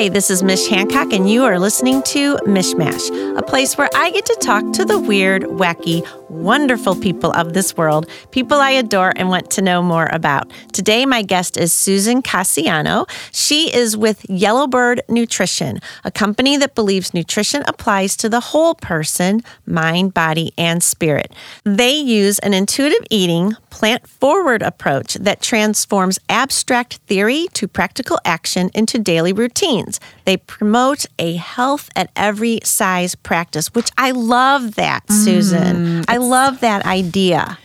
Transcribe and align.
Hi, 0.00 0.08
this 0.08 0.30
is 0.30 0.42
Mish 0.42 0.66
Hancock, 0.66 1.12
and 1.12 1.28
you 1.28 1.44
are 1.44 1.58
listening 1.58 2.02
to 2.04 2.36
Mishmash, 2.46 3.36
a 3.36 3.42
place 3.42 3.76
where 3.76 3.90
I 3.94 4.10
get 4.10 4.24
to 4.24 4.38
talk 4.40 4.72
to 4.72 4.84
the 4.86 4.98
weird, 4.98 5.42
wacky, 5.42 6.00
wonderful 6.30 6.94
people 6.94 7.32
of 7.32 7.52
this 7.52 7.76
world, 7.76 8.08
people 8.30 8.58
I 8.58 8.70
adore 8.70 9.12
and 9.16 9.28
want 9.28 9.50
to 9.50 9.62
know 9.62 9.82
more 9.82 10.08
about. 10.12 10.50
Today, 10.72 11.04
my 11.04 11.22
guest 11.22 11.56
is 11.56 11.72
Susan 11.72 12.22
Cassiano. 12.22 13.08
She 13.32 13.74
is 13.74 13.96
with 13.96 14.24
Yellowbird 14.28 15.02
Nutrition, 15.08 15.80
a 16.04 16.10
company 16.10 16.56
that 16.56 16.74
believes 16.74 17.12
nutrition 17.12 17.64
applies 17.66 18.16
to 18.18 18.28
the 18.28 18.40
whole 18.40 18.74
person, 18.74 19.42
mind, 19.66 20.14
body, 20.14 20.52
and 20.56 20.82
spirit. 20.82 21.32
They 21.64 21.96
use 21.96 22.38
an 22.38 22.54
intuitive 22.54 23.04
eating, 23.10 23.56
plant 23.70 24.06
forward 24.06 24.62
approach 24.62 25.14
that 25.14 25.42
transforms 25.42 26.18
abstract 26.28 26.94
theory 27.06 27.48
to 27.54 27.66
practical 27.66 28.18
action 28.24 28.70
into 28.74 28.98
daily 28.98 29.32
routines. 29.32 30.00
They 30.30 30.36
promote 30.36 31.06
a 31.18 31.34
health 31.34 31.90
at 31.96 32.12
every 32.14 32.60
size 32.62 33.16
practice, 33.16 33.74
which 33.74 33.90
I 33.98 34.12
love 34.12 34.76
that, 34.76 35.10
Susan. 35.10 36.02
Mm, 36.02 36.04
I 36.06 36.18
love 36.18 36.60
that 36.60 36.86
idea. 36.86 37.58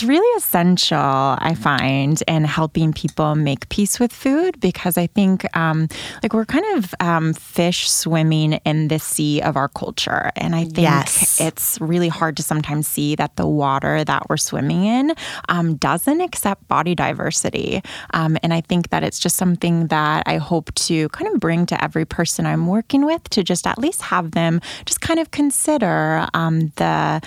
It's 0.00 0.08
really 0.08 0.38
essential, 0.38 0.96
I 0.98 1.54
find, 1.54 2.22
in 2.26 2.44
helping 2.44 2.94
people 2.94 3.34
make 3.34 3.68
peace 3.68 4.00
with 4.00 4.14
food 4.14 4.58
because 4.58 4.96
I 4.96 5.08
think, 5.08 5.44
um, 5.54 5.88
like, 6.22 6.32
we're 6.32 6.46
kind 6.46 6.64
of 6.78 6.94
um, 7.00 7.34
fish 7.34 7.90
swimming 7.90 8.54
in 8.64 8.88
the 8.88 8.98
sea 8.98 9.42
of 9.42 9.58
our 9.58 9.68
culture. 9.68 10.30
And 10.36 10.56
I 10.56 10.64
think 10.64 10.78
Yes. 10.78 11.38
it's 11.38 11.78
really 11.82 12.08
hard 12.08 12.38
to 12.38 12.42
sometimes 12.42 12.88
see 12.88 13.14
that 13.16 13.36
the 13.36 13.46
water 13.46 14.02
that 14.02 14.22
we're 14.30 14.38
swimming 14.38 14.86
in 14.86 15.12
um, 15.50 15.74
doesn't 15.76 16.22
accept 16.22 16.66
body 16.66 16.94
diversity. 16.94 17.82
Um, 18.14 18.38
and 18.42 18.54
I 18.54 18.62
think 18.62 18.88
that 18.88 19.02
it's 19.02 19.18
just 19.18 19.36
something 19.36 19.88
that 19.88 20.22
I 20.24 20.38
hope 20.38 20.72
to 20.86 21.10
kind 21.10 21.30
of 21.30 21.38
bring 21.40 21.66
to 21.66 21.84
every 21.84 22.06
person 22.06 22.46
I'm 22.46 22.66
working 22.68 23.04
with 23.04 23.28
to 23.30 23.44
just 23.44 23.66
at 23.66 23.76
least 23.78 24.00
have 24.00 24.30
them 24.30 24.62
just 24.86 25.02
kind 25.02 25.20
of 25.20 25.30
consider 25.30 26.26
um, 26.32 26.72
the 26.76 27.20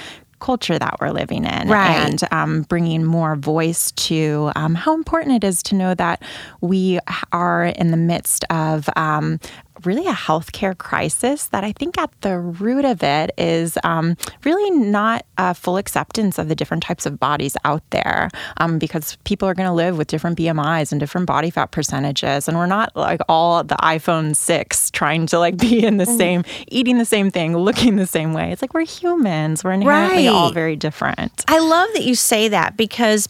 culture 0.44 0.78
that 0.78 0.98
we're 1.00 1.12
living 1.12 1.46
in 1.46 1.70
Right. 1.70 1.96
and 1.96 2.22
um, 2.32 2.62
bringing 2.64 3.04
more 3.06 3.36
voice 3.38 3.92
to 4.08 4.52
um, 4.58 4.76
how 4.76 4.94
important 4.94 5.42
it 5.42 5.48
is 5.48 5.64
to 5.64 5.76
know 5.76 5.96
that 5.96 6.22
we 6.60 7.00
are 7.32 7.64
in 7.66 7.92
the 7.92 7.98
midst 7.98 8.44
of 8.50 8.90
um, 8.98 9.40
really 9.86 10.08
a 10.08 10.14
healthcare 10.14 10.78
crisis 10.78 11.48
that 11.48 11.64
I 11.64 11.72
think 11.74 11.98
at 11.98 12.10
the 12.22 12.38
root 12.40 12.86
of 12.86 13.04
it 13.04 13.32
is 13.38 13.78
um, 13.84 14.16
really 14.44 14.72
not 14.72 15.26
a 15.38 15.54
full 15.54 15.78
acceptance 15.78 16.38
of 16.38 16.48
the 16.48 16.56
different 16.56 16.84
types 16.84 17.06
of 17.06 17.20
bodies 17.20 17.58
out 17.66 17.82
there 17.90 18.30
um, 18.58 18.80
because 18.80 19.18
people 19.24 19.48
are 19.48 19.54
going 19.54 19.68
to 19.68 19.74
live 19.74 19.98
with 19.98 20.08
different 20.08 20.38
BMIs 20.38 20.92
and 20.92 21.00
different 21.00 21.28
body 21.28 21.50
fat 21.50 21.72
percentages. 21.72 22.48
And 22.48 22.58
we're 22.58 22.66
not 22.66 22.96
like 22.96 23.22
all 23.28 23.64
the 23.64 23.76
iPhone 23.76 24.36
6 24.36 24.92
trying 24.92 25.26
to 25.28 25.40
like 25.40 25.58
be 25.58 25.86
in 25.86 25.98
the 25.98 26.06
Mm. 26.06 26.18
same, 26.18 26.44
eating 26.68 26.98
the 26.98 27.06
same 27.06 27.32
thing, 27.32 27.56
looking 27.58 27.96
the 27.96 28.08
same 28.08 28.34
way. 28.34 28.52
It's 28.52 28.62
like 28.62 28.74
we're 28.74 28.86
humans. 28.86 29.64
We're 29.64 29.72
inherently 29.72 30.28
all 30.28 30.46
Right. 30.48 30.54
very 30.54 30.76
different. 30.76 31.44
I 31.48 31.60
love 31.60 31.88
that 31.94 32.04
you 32.04 32.16
say 32.16 32.48
that 32.50 32.78
because 32.78 33.28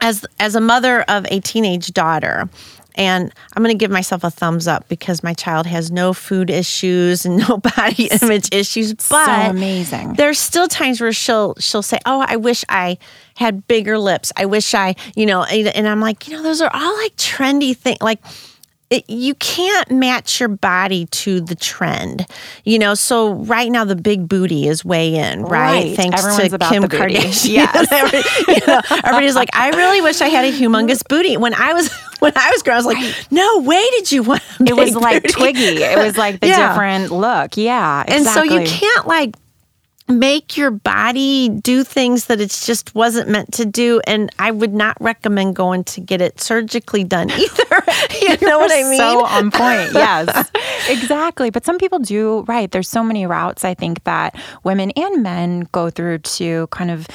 as 0.00 0.24
as 0.38 0.54
a 0.54 0.60
mother 0.60 1.02
of 1.02 1.26
a 1.30 1.40
teenage 1.40 1.92
daughter, 1.92 2.48
and 3.00 3.32
I'm 3.56 3.62
going 3.62 3.74
to 3.74 3.78
give 3.78 3.90
myself 3.90 4.24
a 4.24 4.30
thumbs 4.30 4.68
up 4.68 4.86
because 4.88 5.22
my 5.22 5.32
child 5.32 5.64
has 5.64 5.90
no 5.90 6.12
food 6.12 6.50
issues 6.50 7.24
and 7.24 7.38
no 7.48 7.56
body 7.56 8.10
image 8.22 8.50
issues. 8.52 8.92
But 8.92 9.50
amazing. 9.50 10.14
There's 10.14 10.38
still 10.38 10.68
times 10.68 11.00
where 11.00 11.12
she'll 11.12 11.54
she'll 11.58 11.82
say, 11.82 11.98
"Oh, 12.04 12.24
I 12.28 12.36
wish 12.36 12.62
I 12.68 12.98
had 13.36 13.66
bigger 13.66 13.98
lips. 13.98 14.32
I 14.36 14.44
wish 14.44 14.74
I, 14.74 14.96
you 15.16 15.24
know." 15.24 15.44
And 15.44 15.68
and 15.68 15.88
I'm 15.88 16.00
like, 16.00 16.28
you 16.28 16.36
know, 16.36 16.42
those 16.42 16.60
are 16.60 16.70
all 16.72 16.96
like 16.98 17.16
trendy 17.16 17.74
things. 17.74 18.02
Like 18.02 18.20
it, 18.90 19.08
you 19.08 19.34
can't 19.36 19.88
match 19.92 20.40
your 20.40 20.48
body 20.48 21.06
to 21.06 21.40
the 21.40 21.54
trend, 21.54 22.26
you 22.64 22.78
know. 22.78 22.94
So 22.94 23.30
right 23.34 23.70
now, 23.70 23.84
the 23.84 23.94
big 23.94 24.28
booty 24.28 24.66
is 24.66 24.84
way 24.84 25.14
in, 25.14 25.42
right? 25.42 25.50
Right. 25.84 25.96
Thanks 25.96 26.18
Everyone's 26.24 26.50
to 26.50 26.58
Kim. 26.58 26.82
Kardashian. 26.84 27.48
Yes. 27.50 28.46
You 28.48 28.66
know, 28.66 28.80
everybody's 28.90 29.36
like, 29.36 29.50
I 29.54 29.70
really 29.70 30.00
wish 30.00 30.20
I 30.20 30.26
had 30.28 30.44
a 30.44 30.52
humongous 30.52 31.06
booty. 31.08 31.36
When 31.36 31.54
I 31.54 31.72
was 31.72 31.88
when 32.18 32.32
I 32.34 32.50
was 32.50 32.62
growing, 32.62 32.74
I 32.74 32.84
was 32.84 32.86
like, 32.86 33.32
No 33.32 33.60
way 33.60 33.82
did 33.90 34.10
you 34.10 34.24
want? 34.24 34.42
It 34.58 34.74
was 34.74 34.94
like 34.96 35.22
booty. 35.22 35.32
Twiggy. 35.34 35.82
It 35.82 35.96
was 35.96 36.16
like 36.18 36.40
the 36.40 36.48
Yeah. 36.48 36.68
different 36.70 37.12
look. 37.12 37.56
Yeah. 37.56 38.02
exactly. 38.02 38.16
and 38.16 38.26
so 38.26 38.42
you 38.42 38.66
can't 38.66 39.06
like 39.06 39.36
make 40.10 40.56
your 40.56 40.70
body 40.70 41.48
do 41.48 41.84
things 41.84 42.26
that 42.26 42.40
it 42.40 42.50
just 42.50 42.94
wasn't 42.94 43.28
meant 43.28 43.52
to 43.52 43.64
do 43.64 44.00
and 44.06 44.30
i 44.38 44.50
would 44.50 44.74
not 44.74 44.96
recommend 45.00 45.56
going 45.56 45.84
to 45.84 46.00
get 46.00 46.20
it 46.20 46.40
surgically 46.40 47.04
done 47.04 47.30
either 47.30 47.84
you 48.20 48.36
know 48.46 48.58
what 48.58 48.70
i 48.72 48.82
mean 48.88 48.98
So 48.98 49.24
on 49.24 49.50
point. 49.50 49.92
Yes, 50.00 50.50
exactly. 50.88 51.50
But 51.50 51.64
some 51.64 51.78
people 51.78 51.98
do, 51.98 52.42
right. 52.48 52.70
There's 52.70 52.88
so 52.88 53.02
many 53.02 53.26
routes 53.26 53.64
I 53.64 53.74
think 53.74 54.04
that 54.04 54.34
women 54.64 54.90
and 54.92 55.22
men 55.22 55.68
go 55.72 55.90
through 55.90 56.18
to 56.18 56.66
kind 56.68 56.90
of 56.90 57.06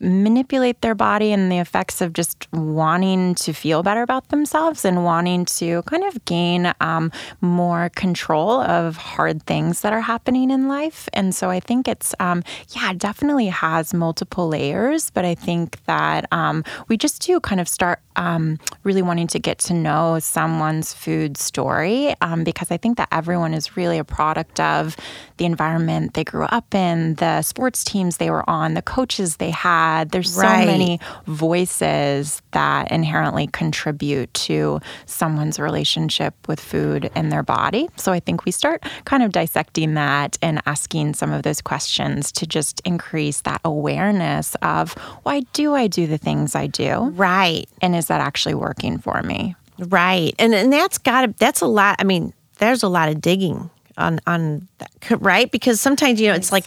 manipulate 0.00 0.80
their 0.80 0.94
body 0.94 1.32
and 1.32 1.50
the 1.50 1.58
effects 1.58 2.00
of 2.00 2.12
just 2.12 2.46
wanting 2.52 3.34
to 3.36 3.52
feel 3.52 3.82
better 3.82 4.02
about 4.02 4.28
themselves 4.28 4.84
and 4.84 5.04
wanting 5.04 5.44
to 5.44 5.82
kind 5.82 6.04
of 6.04 6.24
gain 6.24 6.72
um, 6.80 7.12
more 7.40 7.90
control 7.90 8.60
of 8.60 8.96
hard 8.96 9.42
things 9.44 9.80
that 9.80 9.92
are 9.92 10.00
happening 10.00 10.50
in 10.50 10.68
life. 10.68 11.08
And 11.12 11.34
so 11.34 11.50
I 11.50 11.60
think 11.60 11.88
it's, 11.88 12.14
um, 12.20 12.42
yeah, 12.70 12.90
it 12.90 12.98
definitely 12.98 13.46
has 13.46 13.94
multiple 13.94 14.48
layers, 14.48 15.10
but 15.10 15.24
I 15.24 15.34
think 15.34 15.84
that 15.84 16.26
um, 16.32 16.64
we 16.88 16.96
just 16.96 17.22
do 17.22 17.40
kind 17.40 17.60
of 17.60 17.68
start 17.68 18.00
um, 18.16 18.58
really 18.84 19.02
wanting 19.02 19.26
to 19.28 19.38
get 19.38 19.58
to 19.58 19.74
know 19.74 20.18
someone's 20.20 20.92
food 20.94 21.36
story 21.36 22.14
um, 22.20 22.44
because 22.44 22.70
I 22.70 22.76
think 22.76 22.96
that 22.98 23.08
everyone 23.10 23.54
is 23.54 23.76
really 23.76 23.98
a 23.98 24.04
product 24.04 24.60
of 24.60 24.96
the 25.36 25.44
environment 25.44 26.14
they 26.14 26.24
grew 26.24 26.44
up 26.44 26.74
in, 26.74 27.14
the 27.14 27.42
sports 27.42 27.82
teams 27.82 28.18
they 28.18 28.30
were 28.30 28.48
on, 28.48 28.74
the 28.74 28.82
coaches 28.82 29.36
they 29.36 29.50
had. 29.50 29.83
There's 30.10 30.32
so 30.32 30.42
Right. 30.42 30.66
many 30.66 31.00
voices 31.26 32.42
that 32.52 32.90
inherently 32.90 33.46
contribute 33.48 34.32
to 34.34 34.80
someone's 35.06 35.58
relationship 35.58 36.34
with 36.48 36.60
food 36.60 37.10
and 37.14 37.30
their 37.32 37.42
body. 37.42 37.88
So 37.96 38.12
I 38.12 38.20
think 38.20 38.44
we 38.44 38.52
start 38.52 38.82
kind 39.04 39.22
of 39.22 39.32
dissecting 39.32 39.94
that 39.94 40.36
and 40.42 40.60
asking 40.66 41.14
some 41.14 41.32
of 41.32 41.42
those 41.42 41.60
questions 41.60 42.32
to 42.32 42.46
just 42.46 42.80
increase 42.84 43.42
that 43.42 43.60
awareness 43.64 44.54
of 44.62 44.92
why 45.24 45.40
do 45.52 45.74
I 45.74 45.86
do 45.86 46.06
the 46.06 46.18
things 46.18 46.54
I 46.54 46.66
do? 46.66 47.12
right 47.14 47.66
And 47.80 47.94
is 47.94 48.06
that 48.06 48.20
actually 48.20 48.54
working 48.54 48.98
for 48.98 49.22
me? 49.22 49.54
right 49.78 50.32
and 50.38 50.54
and 50.54 50.72
that's 50.72 50.98
got 50.98 51.36
that's 51.38 51.60
a 51.60 51.66
lot 51.66 51.96
i 51.98 52.04
mean 52.04 52.32
there's 52.58 52.84
a 52.84 52.88
lot 52.88 53.08
of 53.08 53.20
digging 53.20 53.68
on 53.98 54.20
on 54.24 54.68
that, 54.78 54.92
right 55.20 55.50
because 55.50 55.80
sometimes 55.80 56.20
you 56.20 56.28
know 56.28 56.34
it's 56.34 56.52
like 56.52 56.64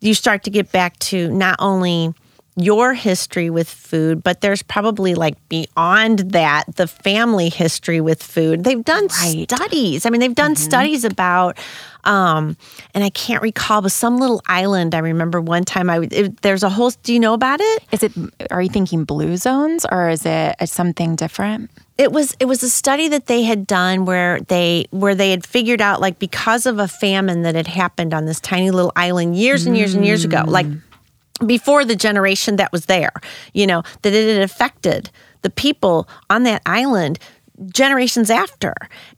you 0.00 0.12
start 0.12 0.42
to 0.42 0.50
get 0.50 0.72
back 0.72 0.98
to 0.98 1.30
not 1.30 1.54
only 1.60 2.12
your 2.58 2.94
history 2.94 3.50
with 3.50 3.68
food 3.68 4.22
but 4.22 4.40
there's 4.40 4.62
probably 4.62 5.14
like 5.14 5.36
beyond 5.48 6.18
that 6.30 6.64
the 6.76 6.86
family 6.86 7.48
history 7.48 8.00
with 8.00 8.22
food. 8.22 8.64
They've 8.64 8.84
done 8.84 9.08
Right. 9.22 9.50
studies. 9.50 10.06
I 10.06 10.10
mean 10.10 10.20
they've 10.20 10.34
done 10.34 10.54
mm-hmm. 10.54 10.64
studies 10.64 11.04
about 11.04 11.58
um 12.04 12.56
and 12.94 13.02
i 13.02 13.10
can't 13.10 13.42
recall 13.42 13.82
but 13.82 13.90
some 13.90 14.18
little 14.18 14.40
island 14.46 14.94
i 14.94 14.98
remember 14.98 15.40
one 15.40 15.64
time 15.64 15.90
i 15.90 15.98
it, 16.12 16.40
there's 16.42 16.62
a 16.62 16.68
whole 16.68 16.92
do 17.02 17.12
you 17.12 17.18
know 17.18 17.34
about 17.34 17.60
it? 17.60 17.82
Is 17.90 18.02
it 18.04 18.12
are 18.50 18.62
you 18.62 18.68
thinking 18.68 19.04
blue 19.04 19.36
zones 19.36 19.84
or 19.90 20.08
is 20.08 20.24
it 20.24 20.54
uh, 20.60 20.66
something 20.66 21.16
different? 21.16 21.70
it 21.98 22.12
was 22.12 22.36
it 22.38 22.44
was 22.44 22.62
a 22.62 22.70
study 22.70 23.08
that 23.08 23.26
they 23.26 23.42
had 23.42 23.66
done 23.66 24.04
where 24.04 24.40
they 24.42 24.86
where 24.90 25.16
they 25.16 25.32
had 25.32 25.44
figured 25.44 25.80
out 25.80 26.00
like 26.00 26.18
because 26.20 26.64
of 26.64 26.78
a 26.78 26.86
famine 26.86 27.42
that 27.42 27.56
had 27.56 27.66
happened 27.66 28.14
on 28.14 28.24
this 28.24 28.40
tiny 28.40 28.70
little 28.70 28.92
island 28.94 29.36
years 29.36 29.66
and 29.66 29.76
years 29.76 29.94
and 29.94 30.06
years 30.06 30.24
ago 30.24 30.44
like 30.46 30.66
mm. 30.66 30.80
Before 31.46 31.84
the 31.84 31.96
generation 31.96 32.56
that 32.56 32.72
was 32.72 32.86
there 32.86 33.12
you 33.52 33.66
know 33.66 33.82
that 34.02 34.12
it 34.12 34.34
had 34.34 34.42
affected 34.42 35.10
the 35.42 35.50
people 35.50 36.08
on 36.30 36.42
that 36.42 36.62
island 36.66 37.18
generations 37.72 38.30
after. 38.30 38.74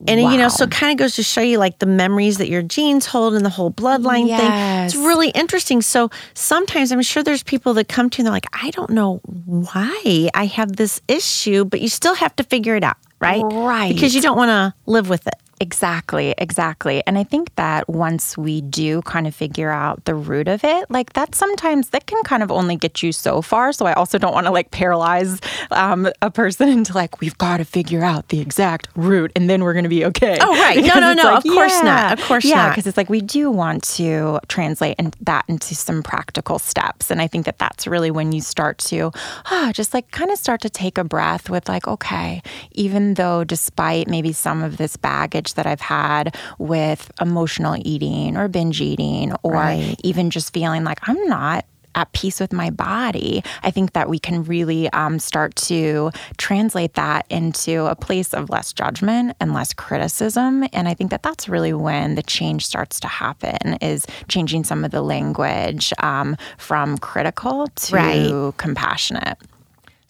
And 0.08 0.20
you 0.20 0.38
know 0.38 0.48
so 0.48 0.64
it 0.64 0.70
kind 0.70 0.92
of 0.92 0.98
goes 0.98 1.16
to 1.16 1.22
show 1.22 1.42
you 1.42 1.58
like 1.58 1.78
the 1.78 1.86
memories 1.86 2.38
that 2.38 2.48
your 2.48 2.62
genes 2.62 3.06
hold 3.06 3.34
and 3.34 3.44
the 3.44 3.50
whole 3.50 3.70
bloodline 3.70 4.28
thing. 4.28 4.84
It's 4.86 4.96
really 4.96 5.30
interesting. 5.30 5.82
So 5.82 6.10
sometimes 6.34 6.92
i'm 6.92 7.02
sure 7.02 7.22
there's 7.22 7.42
people 7.42 7.74
that 7.74 7.88
come 7.88 8.08
to 8.10 8.18
you 8.18 8.22
and 8.22 8.26
they're 8.26 8.32
like 8.32 8.46
i 8.52 8.70
don't 8.70 8.90
know 8.90 9.20
why 9.44 10.28
i 10.34 10.46
have 10.46 10.76
this 10.76 11.00
issue 11.08 11.64
but 11.64 11.80
you 11.80 11.88
still 11.88 12.14
have 12.14 12.34
to 12.36 12.42
figure 12.44 12.76
it 12.76 12.84
out 12.84 12.96
right? 13.20 13.42
Right. 13.42 13.92
because 13.94 14.14
you 14.14 14.22
don't 14.22 14.36
want 14.36 14.48
to 14.48 14.74
live 14.90 15.08
with 15.08 15.26
it 15.26 15.34
Exactly, 15.62 16.34
exactly. 16.38 17.02
And 17.06 17.18
I 17.18 17.24
think 17.24 17.54
that 17.56 17.86
once 17.86 18.38
we 18.38 18.62
do 18.62 19.02
kind 19.02 19.26
of 19.26 19.34
figure 19.34 19.70
out 19.70 20.02
the 20.06 20.14
root 20.14 20.48
of 20.48 20.64
it, 20.64 20.90
like 20.90 21.12
that 21.12 21.34
sometimes 21.34 21.90
that 21.90 22.06
can 22.06 22.22
kind 22.22 22.42
of 22.42 22.50
only 22.50 22.76
get 22.76 23.02
you 23.02 23.12
so 23.12 23.42
far. 23.42 23.72
So 23.74 23.84
I 23.84 23.92
also 23.92 24.16
don't 24.16 24.32
want 24.32 24.46
to 24.46 24.52
like 24.52 24.70
paralyze 24.70 25.38
um, 25.70 26.08
a 26.22 26.30
person 26.30 26.68
into 26.76 26.94
like, 26.94 27.20
we've 27.20 27.36
got 27.36 27.58
to 27.58 27.66
figure 27.66 28.02
out 28.02 28.28
the 28.28 28.40
exact 28.40 28.88
root 28.96 29.32
and 29.36 29.50
then 29.50 29.62
we're 29.62 29.74
going 29.74 29.82
to 29.84 29.90
be 29.90 30.04
okay. 30.06 30.38
Oh, 30.40 30.52
right. 30.58 30.78
No, 30.90 30.94
Because 30.94 31.00
no, 31.02 31.10
it's 31.12 31.22
no. 31.22 31.30
like, 31.34 31.44
Of 31.44 31.50
course 31.52 31.82
not. 31.82 32.18
Of 32.18 32.24
course 32.24 32.44
yeah, 32.46 32.54
not. 32.56 32.68
because 32.70 32.86
it's 32.86 32.96
like 32.96 33.10
we 33.10 33.20
do 33.20 33.50
want 33.50 33.82
to 33.96 34.40
translate 34.48 34.96
in, 34.98 35.12
that 35.20 35.44
into 35.46 35.74
some 35.74 36.02
practical 36.02 36.58
steps. 36.58 37.10
And 37.10 37.20
I 37.20 37.26
think 37.26 37.44
that 37.44 37.58
that's 37.58 37.86
really 37.86 38.10
when 38.10 38.32
you 38.32 38.40
start 38.40 38.78
to 38.78 39.12
ah, 39.46 39.72
just 39.74 39.92
like 39.92 40.10
kind 40.10 40.30
of 40.30 40.38
start 40.38 40.62
to 40.62 40.70
take 40.70 40.96
a 40.96 41.04
breath 41.04 41.50
with 41.50 41.68
like, 41.68 41.86
okay, 41.86 42.42
even 42.72 43.14
though 43.14 43.44
despite 43.44 44.08
maybe 44.08 44.32
some 44.32 44.62
of 44.62 44.78
this 44.78 44.96
baggage 44.96 45.49
that 45.54 45.66
I've 45.66 45.80
had 45.80 46.36
with 46.58 47.10
emotional 47.20 47.76
eating 47.84 48.36
or 48.36 48.48
binge 48.48 48.80
eating 48.80 49.32
or 49.42 49.52
right. 49.52 49.96
even 50.04 50.30
just 50.30 50.52
feeling 50.52 50.84
like 50.84 50.98
I'm 51.08 51.22
not 51.26 51.64
at 51.94 52.12
peace 52.12 52.40
with 52.40 52.52
my 52.52 52.70
body, 52.70 53.42
I 53.62 53.70
think 53.70 53.92
that 53.92 54.08
we 54.08 54.18
can 54.18 54.44
really 54.44 54.88
um, 54.90 55.18
start 55.18 55.54
to 55.56 56.10
translate 56.36 56.94
that 56.94 57.26
into 57.30 57.86
a 57.86 57.94
place 57.94 58.32
of 58.32 58.50
less 58.50 58.72
judgment 58.72 59.36
and 59.40 59.52
less 59.52 59.72
criticism. 59.72 60.66
And 60.72 60.88
I 60.88 60.94
think 60.94 61.10
that 61.10 61.22
that's 61.22 61.48
really 61.48 61.72
when 61.72 62.14
the 62.14 62.22
change 62.22 62.66
starts 62.66 63.00
to 63.00 63.08
happen 63.08 63.74
is 63.80 64.06
changing 64.28 64.64
some 64.64 64.84
of 64.84 64.90
the 64.90 65.02
language 65.02 65.92
um, 65.98 66.36
from 66.58 66.98
critical 66.98 67.66
to 67.66 67.94
right. 67.94 68.52
compassionate. 68.56 69.38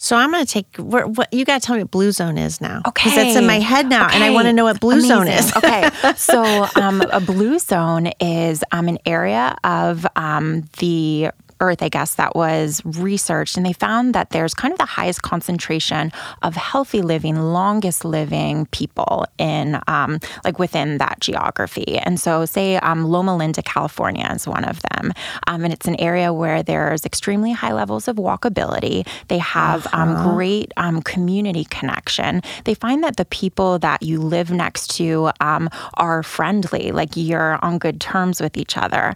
So 0.02 0.16
I'm 0.16 0.32
going 0.32 0.46
to 0.46 0.50
take 0.50 0.76
what 0.78 1.30
you 1.30 1.44
got 1.44 1.60
to 1.60 1.66
tell 1.66 1.76
me 1.76 1.82
what 1.82 1.90
blue 1.90 2.10
zone 2.10 2.38
is 2.38 2.58
now. 2.58 2.80
Okay, 2.88 3.10
because 3.10 3.18
it's 3.18 3.36
in 3.36 3.46
my 3.46 3.60
head 3.60 3.86
now, 3.86 4.06
okay. 4.06 4.14
and 4.14 4.24
I 4.24 4.30
want 4.30 4.46
to 4.46 4.52
know 4.54 4.64
what 4.64 4.80
blue 4.80 4.92
Amazing. 4.92 5.08
zone 5.10 5.28
is. 5.28 5.54
okay, 5.58 5.90
so 6.16 6.66
um, 6.74 7.02
a 7.02 7.20
blue 7.20 7.58
zone 7.58 8.06
is 8.18 8.64
um, 8.72 8.88
an 8.88 8.96
area 9.04 9.54
of 9.62 10.06
um, 10.16 10.62
the 10.78 11.28
Earth, 11.60 11.82
I 11.82 11.88
guess, 11.88 12.14
that 12.14 12.34
was 12.34 12.82
researched, 12.84 13.56
and 13.56 13.66
they 13.66 13.74
found 13.74 14.14
that 14.14 14.30
there's 14.30 14.54
kind 14.54 14.72
of 14.72 14.78
the 14.78 14.86
highest 14.86 15.22
concentration 15.22 16.10
of 16.42 16.56
healthy 16.56 17.02
living, 17.02 17.36
longest 17.36 18.04
living 18.04 18.66
people 18.66 19.26
in 19.38 19.78
um, 19.86 20.18
like 20.42 20.58
within 20.58 20.98
that 20.98 21.20
geography. 21.20 21.98
And 21.98 22.18
so, 22.18 22.46
say 22.46 22.76
um, 22.76 23.04
Loma 23.04 23.36
Linda, 23.36 23.62
California, 23.62 24.26
is 24.34 24.48
one 24.48 24.64
of 24.64 24.80
them, 24.90 25.12
um, 25.46 25.64
and 25.64 25.72
it's 25.72 25.86
an 25.86 26.00
area 26.00 26.32
where 26.32 26.62
there's 26.62 27.04
extremely 27.04 27.52
high 27.52 27.72
levels 27.72 28.08
of 28.08 28.16
walkability. 28.16 29.06
They 29.28 29.38
have 29.38 29.86
um, 29.92 30.10
uh-huh. 30.10 30.32
great 30.32 30.72
um, 30.78 31.02
community 31.02 31.64
connection. 31.64 32.42
They 32.64 32.74
find 32.74 33.04
that 33.04 33.16
the 33.16 33.26
people 33.26 33.78
that 33.80 34.02
you 34.02 34.20
live 34.20 34.50
next 34.50 34.96
to 34.96 35.30
um, 35.40 35.68
are 35.94 36.22
friendly, 36.22 36.90
like 36.90 37.10
you're 37.16 37.62
on 37.62 37.78
good 37.78 38.00
terms 38.00 38.40
with 38.40 38.56
each 38.56 38.78
other. 38.78 39.12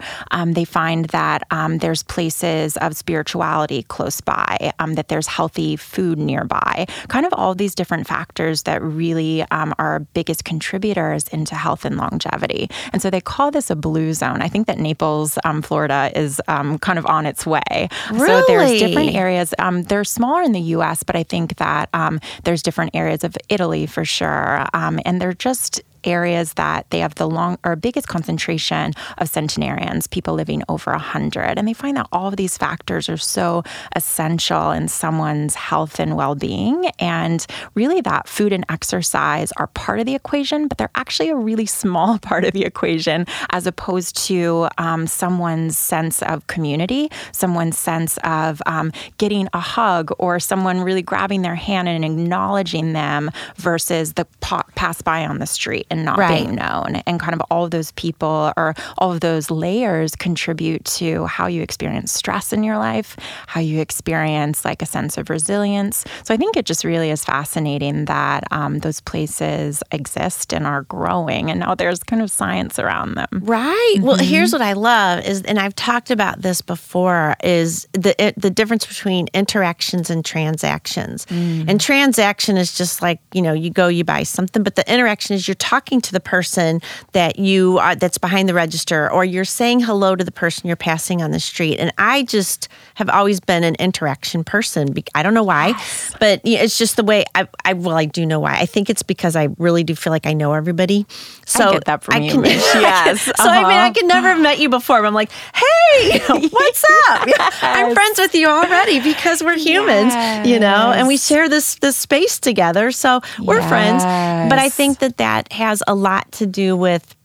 they 0.46 0.64
find 0.64 1.06
that 1.06 1.43
there's 1.81 2.02
places 2.02 2.33
of 2.42 2.96
spirituality 2.96 3.82
close 3.84 4.20
by, 4.20 4.72
um, 4.78 4.94
that 4.94 5.08
there's 5.08 5.26
healthy 5.26 5.76
food 5.76 6.19
nearby, 6.19 6.86
kind 7.08 7.26
of 7.26 7.32
all 7.34 7.54
these 7.54 7.75
different 7.75 8.06
factors 8.06 8.62
that 8.62 8.82
really 8.82 9.42
um, 9.50 9.75
are 9.78 10.00
biggest 10.14 10.44
contributors 10.44 11.28
into 11.28 11.54
health 11.54 11.84
and 11.84 11.96
longevity. 11.96 12.69
And 12.92 13.00
so 13.00 13.10
they 13.10 13.20
call 13.20 13.50
this 13.50 13.70
a 13.70 13.76
blue 13.76 14.12
zone. 14.14 14.42
I 14.42 14.48
think 14.48 14.66
that 14.66 14.78
Naples, 14.78 15.38
um, 15.44 15.62
Florida 15.62 16.10
is 16.14 16.40
um, 16.48 16.78
kind 16.78 16.98
of 16.98 17.06
on 17.06 17.26
its 17.26 17.46
way. 17.46 17.88
Really? 18.10 18.26
So 18.26 18.44
there's 18.46 18.78
different 18.81 19.14
areas. 19.14 19.54
Um, 19.58 19.82
they're 19.84 20.04
smaller 20.04 20.42
in 20.42 20.52
the 20.52 20.60
US, 20.76 21.02
but 21.02 21.16
I 21.16 21.22
think 21.22 21.56
that 21.56 21.88
um, 21.92 22.20
there's 22.44 22.62
different 22.62 22.94
areas 22.94 23.25
of 23.25 23.36
Italy 23.48 23.86
for 23.86 24.04
sure. 24.04 24.66
and 24.72 25.20
they're 25.20 25.32
just 25.32 25.82
areas 26.04 26.54
that 26.54 26.88
they 26.90 27.00
have 27.00 27.14
the 27.16 27.28
long 27.28 27.58
or 27.64 27.76
biggest 27.76 28.08
concentration 28.08 28.92
of 29.18 29.28
centenarians, 29.28 30.06
people 30.06 30.34
living 30.34 30.62
over 30.68 30.90
100. 30.92 31.58
And 31.58 31.66
they 31.66 31.72
find 31.72 31.96
that 31.96 32.08
all 32.12 32.28
of 32.28 32.36
these 32.36 32.56
factors 32.56 33.08
are 33.08 33.16
so 33.16 33.62
essential 33.96 34.70
in 34.70 34.88
someone's 34.88 35.54
health 35.54 35.98
and 35.98 36.16
well 36.16 36.34
being. 36.34 36.86
And 36.98 37.44
really, 37.74 38.00
that 38.02 38.28
food 38.28 38.52
and 38.52 38.64
exercise 38.68 39.52
are 39.56 39.68
part 39.68 40.00
of 40.00 40.06
the 40.06 40.14
equation, 40.14 40.68
but 40.68 40.78
they're 40.78 40.90
actually 40.94 41.30
a 41.30 41.36
really 41.36 41.66
small 41.66 42.18
part 42.22 42.44
of 42.44 42.52
the 42.52 42.64
equation 42.64 43.26
as 43.50 43.66
opposed 43.66 44.16
to 44.26 44.68
um, 44.78 45.06
someone's 45.06 45.76
sense 45.76 46.22
of 46.22 46.46
community, 46.46 47.10
someone's 47.32 47.78
sense 47.78 48.18
of 48.24 48.62
um, 48.66 48.92
getting 49.18 49.48
a 49.52 49.60
hug, 49.60 50.10
or 50.18 50.38
someone 50.40 50.80
really 50.80 51.02
grabbing 51.02 51.42
their 51.42 51.54
hand 51.54 51.88
and 51.88 52.04
acknowledging 52.04 52.92
them 52.92 53.30
versus 53.56 54.14
the 54.14 54.26
pass 54.40 55.02
by 55.02 55.24
on 55.24 55.38
the 55.38 55.46
street 55.46 55.86
and 55.94 56.05
not 56.05 56.19
right. 56.19 56.44
being 56.44 56.56
known. 56.56 56.96
And 57.06 57.19
kind 57.20 57.35
of 57.35 57.43
all 57.50 57.64
of 57.64 57.70
those 57.70 57.93
people 57.93 58.52
or 58.56 58.75
all 58.99 59.12
of 59.12 59.20
those 59.20 59.50
layers 59.50 60.17
contribute 60.17 60.85
to 60.85 61.26
how 61.26 61.46
you 61.46 61.62
experience 61.62 62.12
stress 62.12 62.52
in 62.52 62.62
your 62.62 62.79
life, 62.79 63.17
how 63.46 63.61
you 63.61 63.81
experience 63.81 64.64
like 64.64 64.82
a 64.82 64.87
sense 64.87 65.17
of 65.17 65.31
resilience. 65.31 66.05
So 66.25 66.35
I 66.35 66.37
think 66.37 66.56
it 66.56 66.67
just 66.67 66.85
really 66.85 67.11
is 67.11 67.25
fascinating 67.25 68.06
that 68.06 68.44
um, 68.50 68.79
those 68.81 69.00
places 69.00 69.82
exist 69.93 70.52
and 70.52 70.67
are 70.67 70.82
growing. 70.82 71.50
And 71.50 71.61
now 71.61 71.75
there's 71.75 72.02
kind 72.02 72.23
of 72.23 72.31
science 72.31 72.79
around 72.79 73.14
them. 73.14 73.29
Right. 73.32 73.94
Mm-hmm. 73.96 74.05
Well, 74.05 74.17
here's 74.17 74.52
what 74.52 74.62
I 74.62 74.73
love 74.73 75.25
is, 75.25 75.43
and 75.43 75.58
I've 75.58 75.75
talked 75.75 76.11
about 76.11 76.43
this 76.43 76.61
before, 76.61 77.37
is 77.43 77.87
the 77.93 78.14
it, 78.23 78.41
the 78.41 78.50
difference 78.50 78.87
between 78.87 79.29
interactions 79.35 80.11
and 80.11 80.25
transactions. 80.25 81.26
Mm. 81.26 81.69
And 81.69 81.81
transaction 81.81 82.56
is 82.56 82.76
just 82.76 83.02
like 83.02 83.20
you 83.32 83.43
know 83.43 83.52
you 83.52 83.70
go 83.70 83.88
you 83.88 84.05
buy 84.05 84.23
something, 84.23 84.62
but 84.62 84.75
the 84.75 84.93
interaction 84.93 85.37
is 85.37 85.46
you're 85.46 85.55
talking 85.55 85.83
talking 85.84 86.00
to 86.00 86.12
the 86.12 86.20
person 86.20 86.81
that 87.12 87.38
you 87.38 87.76
are 87.78 87.94
that's 87.94 88.16
behind 88.16 88.48
the 88.48 88.54
register 88.54 89.10
or 89.12 89.22
you're 89.22 89.44
saying 89.44 89.81
hello 89.81 90.16
to 90.16 90.25
the 90.25 90.32
person 90.32 90.66
you're 90.66 90.76
passing 90.76 91.20
on 91.20 91.31
the 91.31 91.38
street 91.38 91.78
and 91.78 91.92
i 91.98 92.22
just 92.22 92.69
have 92.94 93.10
always 93.10 93.38
been 93.38 93.62
an 93.64 93.75
interaction 93.75 94.42
person 94.42 94.94
i 95.14 95.22
don't 95.22 95.34
know 95.34 95.42
why 95.42 95.69
yes. 95.69 96.14
but 96.19 96.40
it's 96.42 96.78
just 96.78 96.96
the 96.96 97.04
way 97.04 97.22
I, 97.34 97.46
I 97.66 97.75
well 97.75 97.98
i 97.98 98.06
do 98.06 98.25
know 98.25 98.40
why 98.40 98.54
i 98.54 98.64
think 98.64 98.88
it's 98.88 99.02
because 99.02 99.36
i 99.36 99.48
really 99.58 99.84
do 99.84 99.94
feel 99.94 100.10
like 100.10 100.26
i 100.26 100.32
know 100.32 100.54
everybody 100.54 101.06
so 101.44 101.69
I 101.69 101.72
get 101.75 101.84
that 101.84 102.02
from 102.02 102.14
I 102.14 102.28
can, 102.28 102.44
you 102.44 102.50
yes 102.50 103.28
uh-huh. 103.28 103.42
so 103.42 103.48
i 103.50 103.60
mean 103.60 103.72
i 103.72 103.76
uh-huh. 103.76 103.92
could 103.92 104.06
never 104.06 104.28
have 104.28 104.40
met 104.40 104.58
you 104.58 104.70
before 104.70 105.02
but 105.02 105.06
i'm 105.06 105.12
like 105.12 105.31
hey 105.54 106.19
what's 106.28 106.84
up 107.10 107.26
yes. 107.26 107.58
i'm 107.60 107.94
friends 107.94 108.19
with 108.19 108.34
you 108.34 108.48
already 108.48 109.00
because 109.00 109.42
we're 109.42 109.58
humans 109.58 110.14
yes. 110.14 110.46
you 110.46 110.58
know 110.58 110.92
and 110.94 111.06
we 111.06 111.19
share 111.19 111.46
this 111.46 111.75
this 111.76 111.96
space 111.96 112.40
together 112.40 112.90
so 112.90 113.20
we're 113.38 113.60
friends 113.69 114.02
but 114.48 114.58
i 114.58 114.70
think 114.70 115.00
that 115.00 115.19
that 115.19 115.52
has 115.52 115.73
has 115.74 115.82
a 115.88 115.94
lot 115.94 116.30
to 116.32 116.46
do 116.46 116.76
with 116.76 117.16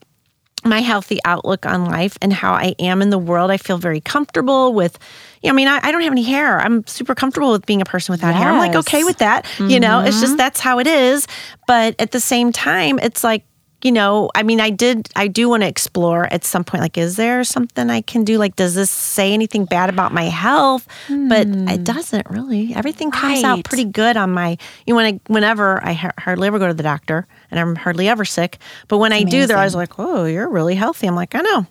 my 0.65 0.81
healthy 0.81 1.19
outlook 1.23 1.65
on 1.65 1.85
life 1.85 2.17
and 2.21 2.33
how 2.33 2.51
I 2.51 2.75
am 2.79 3.01
in 3.01 3.11
the 3.11 3.17
world. 3.17 3.49
I 3.51 3.57
feel 3.57 3.77
very 3.77 4.01
comfortable 4.01 4.73
with, 4.73 4.97
you 5.41 5.47
know, 5.47 5.53
I 5.53 5.55
mean, 5.55 5.67
I, 5.69 5.79
I 5.83 5.91
don't 5.91 6.01
have 6.01 6.11
any 6.11 6.23
hair. 6.23 6.59
I'm 6.59 6.85
super 6.85 7.15
comfortable 7.15 7.51
with 7.51 7.65
being 7.65 7.81
a 7.81 7.85
person 7.85 8.11
without 8.11 8.31
yes. 8.31 8.39
hair. 8.39 8.51
I'm 8.51 8.57
like, 8.57 8.75
okay 8.75 9.05
with 9.05 9.19
that. 9.19 9.45
Mm-hmm. 9.45 9.69
You 9.69 9.79
know, 9.79 10.01
it's 10.01 10.19
just 10.19 10.31
mm-hmm. 10.31 10.37
that's 10.37 10.59
how 10.59 10.79
it 10.79 10.87
is. 10.87 11.27
But 11.67 11.95
at 11.99 12.11
the 12.11 12.19
same 12.19 12.51
time, 12.51 12.99
it's 12.99 13.23
like, 13.23 13.45
you 13.81 13.91
know, 13.91 14.29
I 14.35 14.43
mean, 14.43 14.59
I 14.59 14.69
did, 14.69 15.09
I 15.15 15.27
do 15.27 15.47
want 15.47 15.63
to 15.63 15.67
explore 15.67 16.31
at 16.33 16.43
some 16.43 16.63
point, 16.63 16.81
like, 16.81 16.97
is 16.97 17.15
there 17.15 17.43
something 17.43 17.89
I 17.89 18.01
can 18.01 18.23
do? 18.23 18.37
Like, 18.37 18.55
does 18.55 18.75
this 18.75 18.91
say 18.91 19.33
anything 19.33 19.65
bad 19.65 19.89
about 19.89 20.11
my 20.11 20.23
health? 20.23 20.87
Mm. 21.07 21.29
But 21.29 21.47
it 21.47 21.77
hmm. 21.77 21.83
doesn't 21.83 22.29
really. 22.29 22.73
Everything 22.75 23.09
comes 23.11 23.43
right. 23.43 23.45
out 23.45 23.63
pretty 23.63 23.85
good 23.85 24.17
on 24.17 24.31
my, 24.31 24.57
you 24.85 24.93
know, 24.93 24.95
when 24.97 25.13
I, 25.15 25.19
whenever 25.27 25.83
I 25.83 25.93
hardly 26.17 26.47
ever 26.47 26.59
go 26.59 26.67
to 26.67 26.73
the 26.73 26.83
doctor 26.83 27.25
and 27.51 27.59
I'm 27.59 27.75
hardly 27.75 28.09
ever 28.09 28.25
sick. 28.25 28.57
But 28.87 28.97
when 28.97 29.13
I 29.13 29.23
do, 29.23 29.45
they're 29.45 29.57
always 29.57 29.75
like, 29.75 29.97
oh, 29.97 30.25
you're 30.25 30.49
really 30.49 30.75
healthy. 30.75 31.07
I'm 31.07 31.15
like, 31.15 31.33
I 31.35 31.41
know. 31.41 31.65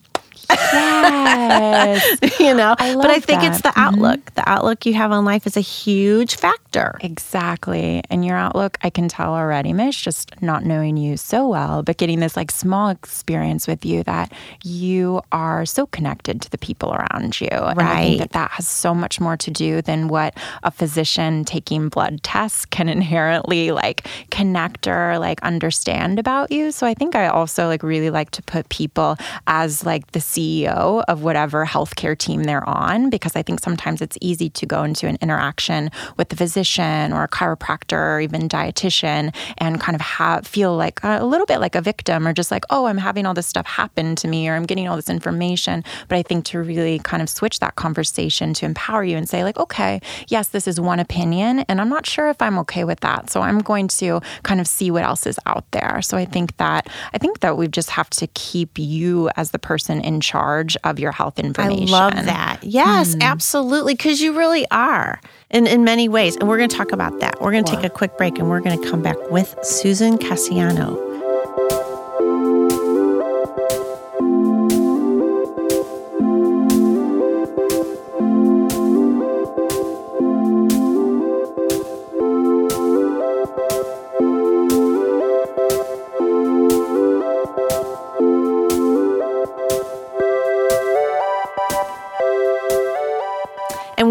Yes. 0.50 2.18
you 2.40 2.54
know, 2.54 2.74
I 2.78 2.94
but 2.94 3.10
I 3.10 3.20
think 3.20 3.40
that. 3.40 3.52
it's 3.52 3.62
the 3.62 3.72
outlook. 3.76 4.20
Mm-hmm. 4.20 4.34
The 4.34 4.48
outlook 4.48 4.86
you 4.86 4.94
have 4.94 5.12
on 5.12 5.24
life 5.24 5.46
is 5.46 5.56
a 5.56 5.60
huge 5.60 6.36
factor. 6.36 6.98
Exactly. 7.00 8.02
And 8.10 8.24
your 8.24 8.36
outlook, 8.36 8.78
I 8.82 8.90
can 8.90 9.08
tell 9.08 9.34
already, 9.34 9.72
Mish, 9.72 10.02
just 10.02 10.40
not 10.42 10.64
knowing 10.64 10.96
you 10.96 11.16
so 11.16 11.48
well, 11.48 11.82
but 11.82 11.96
getting 11.96 12.20
this 12.20 12.36
like 12.36 12.50
small 12.50 12.88
experience 12.90 13.66
with 13.66 13.84
you 13.84 14.02
that 14.04 14.32
you 14.62 15.20
are 15.32 15.66
so 15.66 15.86
connected 15.86 16.42
to 16.42 16.50
the 16.50 16.58
people 16.58 16.94
around 16.94 17.40
you. 17.40 17.48
Right. 17.48 17.78
And 17.78 17.80
I 17.80 18.04
think 18.04 18.18
that 18.20 18.32
that 18.32 18.50
has 18.52 18.68
so 18.68 18.94
much 18.94 19.20
more 19.20 19.36
to 19.36 19.50
do 19.50 19.82
than 19.82 20.08
what 20.08 20.34
a 20.62 20.70
physician 20.70 21.44
taking 21.44 21.88
blood 21.88 22.22
tests 22.22 22.64
can 22.64 22.88
inherently 22.98 23.70
like 23.70 24.06
connect 24.30 24.86
or 24.86 25.18
like 25.18 25.42
understand 25.42 26.18
about 26.18 26.50
you. 26.50 26.70
So 26.70 26.86
I 26.86 26.94
think 26.94 27.14
I 27.14 27.28
also 27.28 27.66
like 27.66 27.82
really 27.82 28.10
like 28.10 28.30
to 28.32 28.42
put 28.42 28.68
people 28.68 29.16
as 29.46 29.84
like 29.84 30.12
the 30.12 30.20
CEO 30.28 31.02
of 31.08 31.22
whatever 31.22 31.64
healthcare 31.64 32.16
team 32.16 32.44
they're 32.44 32.68
on, 32.68 33.10
because 33.10 33.34
I 33.34 33.42
think 33.42 33.60
sometimes 33.60 34.00
it's 34.00 34.18
easy 34.20 34.50
to 34.50 34.66
go 34.66 34.84
into 34.84 35.06
an 35.06 35.16
interaction 35.20 35.90
with 36.16 36.28
the 36.28 36.36
physician 36.36 37.12
or 37.12 37.24
a 37.24 37.28
chiropractor 37.28 38.16
or 38.16 38.20
even 38.20 38.48
dietitian 38.48 39.34
and 39.58 39.80
kind 39.80 39.94
of 39.94 40.00
have, 40.00 40.46
feel 40.46 40.76
like 40.76 41.00
a 41.02 41.24
little 41.24 41.46
bit 41.46 41.60
like 41.60 41.74
a 41.74 41.80
victim 41.80 42.26
or 42.26 42.32
just 42.32 42.50
like, 42.50 42.64
oh, 42.70 42.86
I'm 42.86 42.98
having 42.98 43.26
all 43.26 43.34
this 43.34 43.46
stuff 43.46 43.66
happen 43.66 44.14
to 44.16 44.28
me 44.28 44.48
or 44.48 44.54
I'm 44.54 44.66
getting 44.66 44.86
all 44.88 44.96
this 44.96 45.10
information. 45.10 45.82
But 46.08 46.16
I 46.16 46.22
think 46.22 46.44
to 46.46 46.58
really 46.62 46.98
kind 46.98 47.22
of 47.22 47.28
switch 47.30 47.60
that 47.60 47.76
conversation 47.76 48.54
to 48.54 48.66
empower 48.66 49.04
you 49.04 49.16
and 49.16 49.28
say, 49.28 49.44
like, 49.44 49.58
okay, 49.58 50.00
yes, 50.28 50.48
this 50.48 50.68
is 50.68 50.80
one 50.80 51.00
opinion, 51.00 51.60
and 51.60 51.80
I'm 51.80 51.88
not 51.88 52.06
sure 52.06 52.28
if 52.28 52.40
I'm 52.40 52.58
okay 52.60 52.84
with 52.84 53.00
that. 53.00 53.30
So 53.30 53.40
I'm 53.40 53.60
going 53.60 53.88
to 53.88 54.20
kind 54.42 54.60
of 54.60 54.66
see 54.66 54.90
what 54.90 55.04
else 55.04 55.26
is 55.26 55.38
out 55.46 55.64
there. 55.70 56.00
So 56.02 56.16
I 56.16 56.24
think 56.24 56.56
that 56.58 56.88
I 57.12 57.18
think 57.18 57.40
that 57.40 57.56
we 57.56 57.68
just 57.68 57.90
have 57.90 58.10
to 58.10 58.26
keep 58.28 58.78
you 58.78 59.30
as 59.36 59.50
the 59.50 59.58
person 59.58 60.00
in 60.00 60.17
charge 60.20 60.76
of 60.84 60.98
your 60.98 61.12
health 61.12 61.38
information. 61.38 61.94
I 61.94 62.08
love 62.08 62.14
that. 62.14 62.60
Yes, 62.62 63.14
mm. 63.14 63.22
absolutely. 63.22 63.94
Because 63.94 64.20
you 64.20 64.36
really 64.36 64.66
are 64.70 65.20
in, 65.50 65.66
in 65.66 65.84
many 65.84 66.08
ways. 66.08 66.36
And 66.36 66.48
we're 66.48 66.58
going 66.58 66.70
to 66.70 66.76
talk 66.76 66.92
about 66.92 67.20
that. 67.20 67.40
We're 67.40 67.52
going 67.52 67.64
to 67.64 67.74
take 67.74 67.84
a 67.84 67.90
quick 67.90 68.16
break 68.16 68.38
and 68.38 68.48
we're 68.48 68.60
going 68.60 68.80
to 68.80 68.90
come 68.90 69.02
back 69.02 69.16
with 69.30 69.54
Susan 69.62 70.18
Cassiano. 70.18 71.07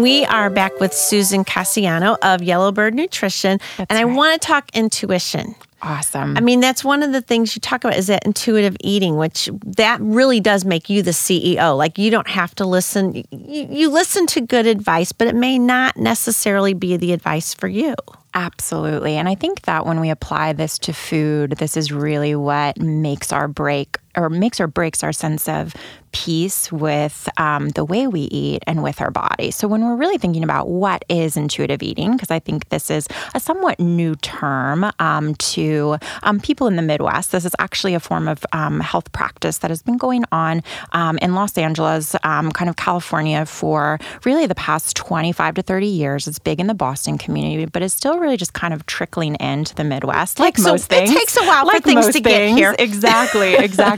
We 0.02 0.24
are 0.26 0.48
back 0.48 0.78
with 0.78 0.92
Susan 0.92 1.44
Cassiano 1.44 2.16
of 2.22 2.40
Yellowbird 2.40 2.94
Nutrition, 2.94 3.58
That's 3.76 3.88
and 3.90 3.98
I 3.98 4.04
right. 4.04 4.14
want 4.16 4.40
to 4.40 4.46
talk 4.46 4.70
intuition. 4.72 5.56
Awesome. 5.82 6.36
I 6.36 6.40
mean, 6.40 6.60
that's 6.60 6.84
one 6.84 7.02
of 7.02 7.12
the 7.12 7.20
things 7.20 7.56
you 7.56 7.60
talk 7.60 7.82
about 7.84 7.96
is 7.96 8.06
that 8.06 8.24
intuitive 8.24 8.76
eating, 8.80 9.16
which 9.16 9.48
that 9.64 10.00
really 10.00 10.38
does 10.38 10.64
make 10.64 10.88
you 10.88 11.02
the 11.02 11.10
CEO. 11.10 11.76
Like 11.76 11.98
you 11.98 12.10
don't 12.10 12.28
have 12.28 12.54
to 12.56 12.64
listen. 12.64 13.14
You, 13.30 13.68
you 13.70 13.90
listen 13.90 14.26
to 14.28 14.40
good 14.40 14.66
advice, 14.66 15.10
but 15.10 15.26
it 15.26 15.34
may 15.34 15.58
not 15.58 15.96
necessarily 15.96 16.74
be 16.74 16.96
the 16.96 17.12
advice 17.12 17.54
for 17.54 17.68
you. 17.68 17.94
Absolutely. 18.34 19.16
And 19.16 19.28
I 19.28 19.34
think 19.34 19.62
that 19.62 19.86
when 19.86 20.00
we 20.00 20.10
apply 20.10 20.52
this 20.52 20.78
to 20.80 20.92
food, 20.92 21.52
this 21.52 21.76
is 21.76 21.90
really 21.90 22.34
what 22.34 22.78
makes 22.78 23.32
our 23.32 23.48
break 23.48 23.98
or 24.16 24.28
makes 24.30 24.60
or 24.60 24.66
breaks 24.66 25.02
our 25.02 25.12
sense 25.12 25.48
of 25.48 25.74
peace 26.12 26.72
with 26.72 27.28
um, 27.36 27.68
the 27.70 27.84
way 27.84 28.06
we 28.06 28.22
eat 28.22 28.62
and 28.66 28.82
with 28.82 29.00
our 29.00 29.10
body. 29.10 29.50
So 29.50 29.68
when 29.68 29.84
we're 29.84 29.96
really 29.96 30.18
thinking 30.18 30.42
about 30.42 30.68
what 30.68 31.04
is 31.08 31.36
intuitive 31.36 31.82
eating, 31.82 32.12
because 32.12 32.30
I 32.30 32.38
think 32.38 32.68
this 32.70 32.90
is 32.90 33.06
a 33.34 33.40
somewhat 33.40 33.78
new 33.78 34.14
term 34.16 34.90
um, 34.98 35.34
to 35.34 35.98
um, 36.22 36.40
people 36.40 36.66
in 36.66 36.76
the 36.76 36.82
Midwest, 36.82 37.32
this 37.32 37.44
is 37.44 37.54
actually 37.58 37.94
a 37.94 38.00
form 38.00 38.26
of 38.28 38.44
um, 38.52 38.80
health 38.80 39.12
practice 39.12 39.58
that 39.58 39.70
has 39.70 39.82
been 39.82 39.96
going 39.98 40.24
on 40.32 40.62
um, 40.92 41.18
in 41.18 41.34
Los 41.34 41.56
Angeles, 41.58 42.16
um, 42.24 42.50
kind 42.52 42.68
of 42.68 42.76
California, 42.76 43.44
for 43.44 43.98
really 44.24 44.46
the 44.46 44.54
past 44.54 44.96
25 44.96 45.56
to 45.56 45.62
30 45.62 45.86
years. 45.86 46.26
It's 46.26 46.38
big 46.38 46.58
in 46.58 46.66
the 46.68 46.74
Boston 46.74 47.18
community, 47.18 47.66
but 47.66 47.82
it's 47.82 47.94
still 47.94 48.18
really 48.18 48.36
just 48.36 48.54
kind 48.54 48.72
of 48.72 48.86
trickling 48.86 49.34
into 49.36 49.74
the 49.74 49.84
Midwest, 49.84 50.38
like 50.38 50.58
a- 50.58 50.62
most 50.62 50.84
it 50.86 50.88
things. 50.88 51.10
takes 51.12 51.36
a 51.36 51.44
while 51.44 51.66
for 51.66 51.72
like 51.72 51.84
things 51.84 52.06
most 52.06 52.12
to 52.14 52.20
get 52.20 52.48
here. 52.56 52.74
Exactly, 52.78 53.54
exactly. 53.54 53.97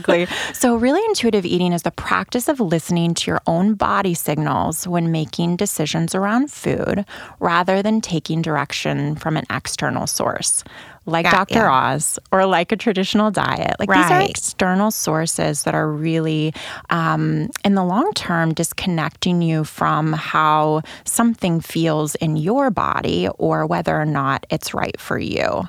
so, 0.53 0.75
really, 0.75 1.01
intuitive 1.05 1.45
eating 1.45 1.73
is 1.73 1.83
the 1.83 1.91
practice 1.91 2.47
of 2.47 2.59
listening 2.59 3.13
to 3.15 3.31
your 3.31 3.41
own 3.47 3.75
body 3.75 4.13
signals 4.13 4.87
when 4.87 5.11
making 5.11 5.57
decisions 5.57 6.15
around 6.15 6.51
food 6.51 7.05
rather 7.39 7.81
than 7.81 8.01
taking 8.01 8.41
direction 8.41 9.15
from 9.15 9.37
an 9.37 9.45
external 9.49 10.07
source. 10.07 10.63
Like 11.05 11.25
Got 11.25 11.49
Dr. 11.49 11.65
ya. 11.65 11.93
Oz 11.93 12.19
or 12.31 12.45
like 12.45 12.71
a 12.71 12.75
traditional 12.75 13.31
diet. 13.31 13.75
Like 13.79 13.89
these 13.89 14.11
are 14.11 14.21
external 14.21 14.91
sources 14.91 15.63
that 15.63 15.73
are 15.73 15.91
really, 15.91 16.53
um, 16.89 17.49
in 17.65 17.75
the 17.75 17.83
long 17.83 18.11
term, 18.13 18.53
disconnecting 18.53 19.41
you 19.41 19.63
from 19.63 20.13
how 20.13 20.81
something 21.05 21.59
feels 21.59 22.15
in 22.15 22.37
your 22.37 22.69
body 22.69 23.27
or 23.39 23.65
whether 23.65 23.99
or 23.99 24.05
not 24.05 24.45
it's 24.49 24.73
right 24.73 24.99
for 24.99 25.17
you. 25.17 25.63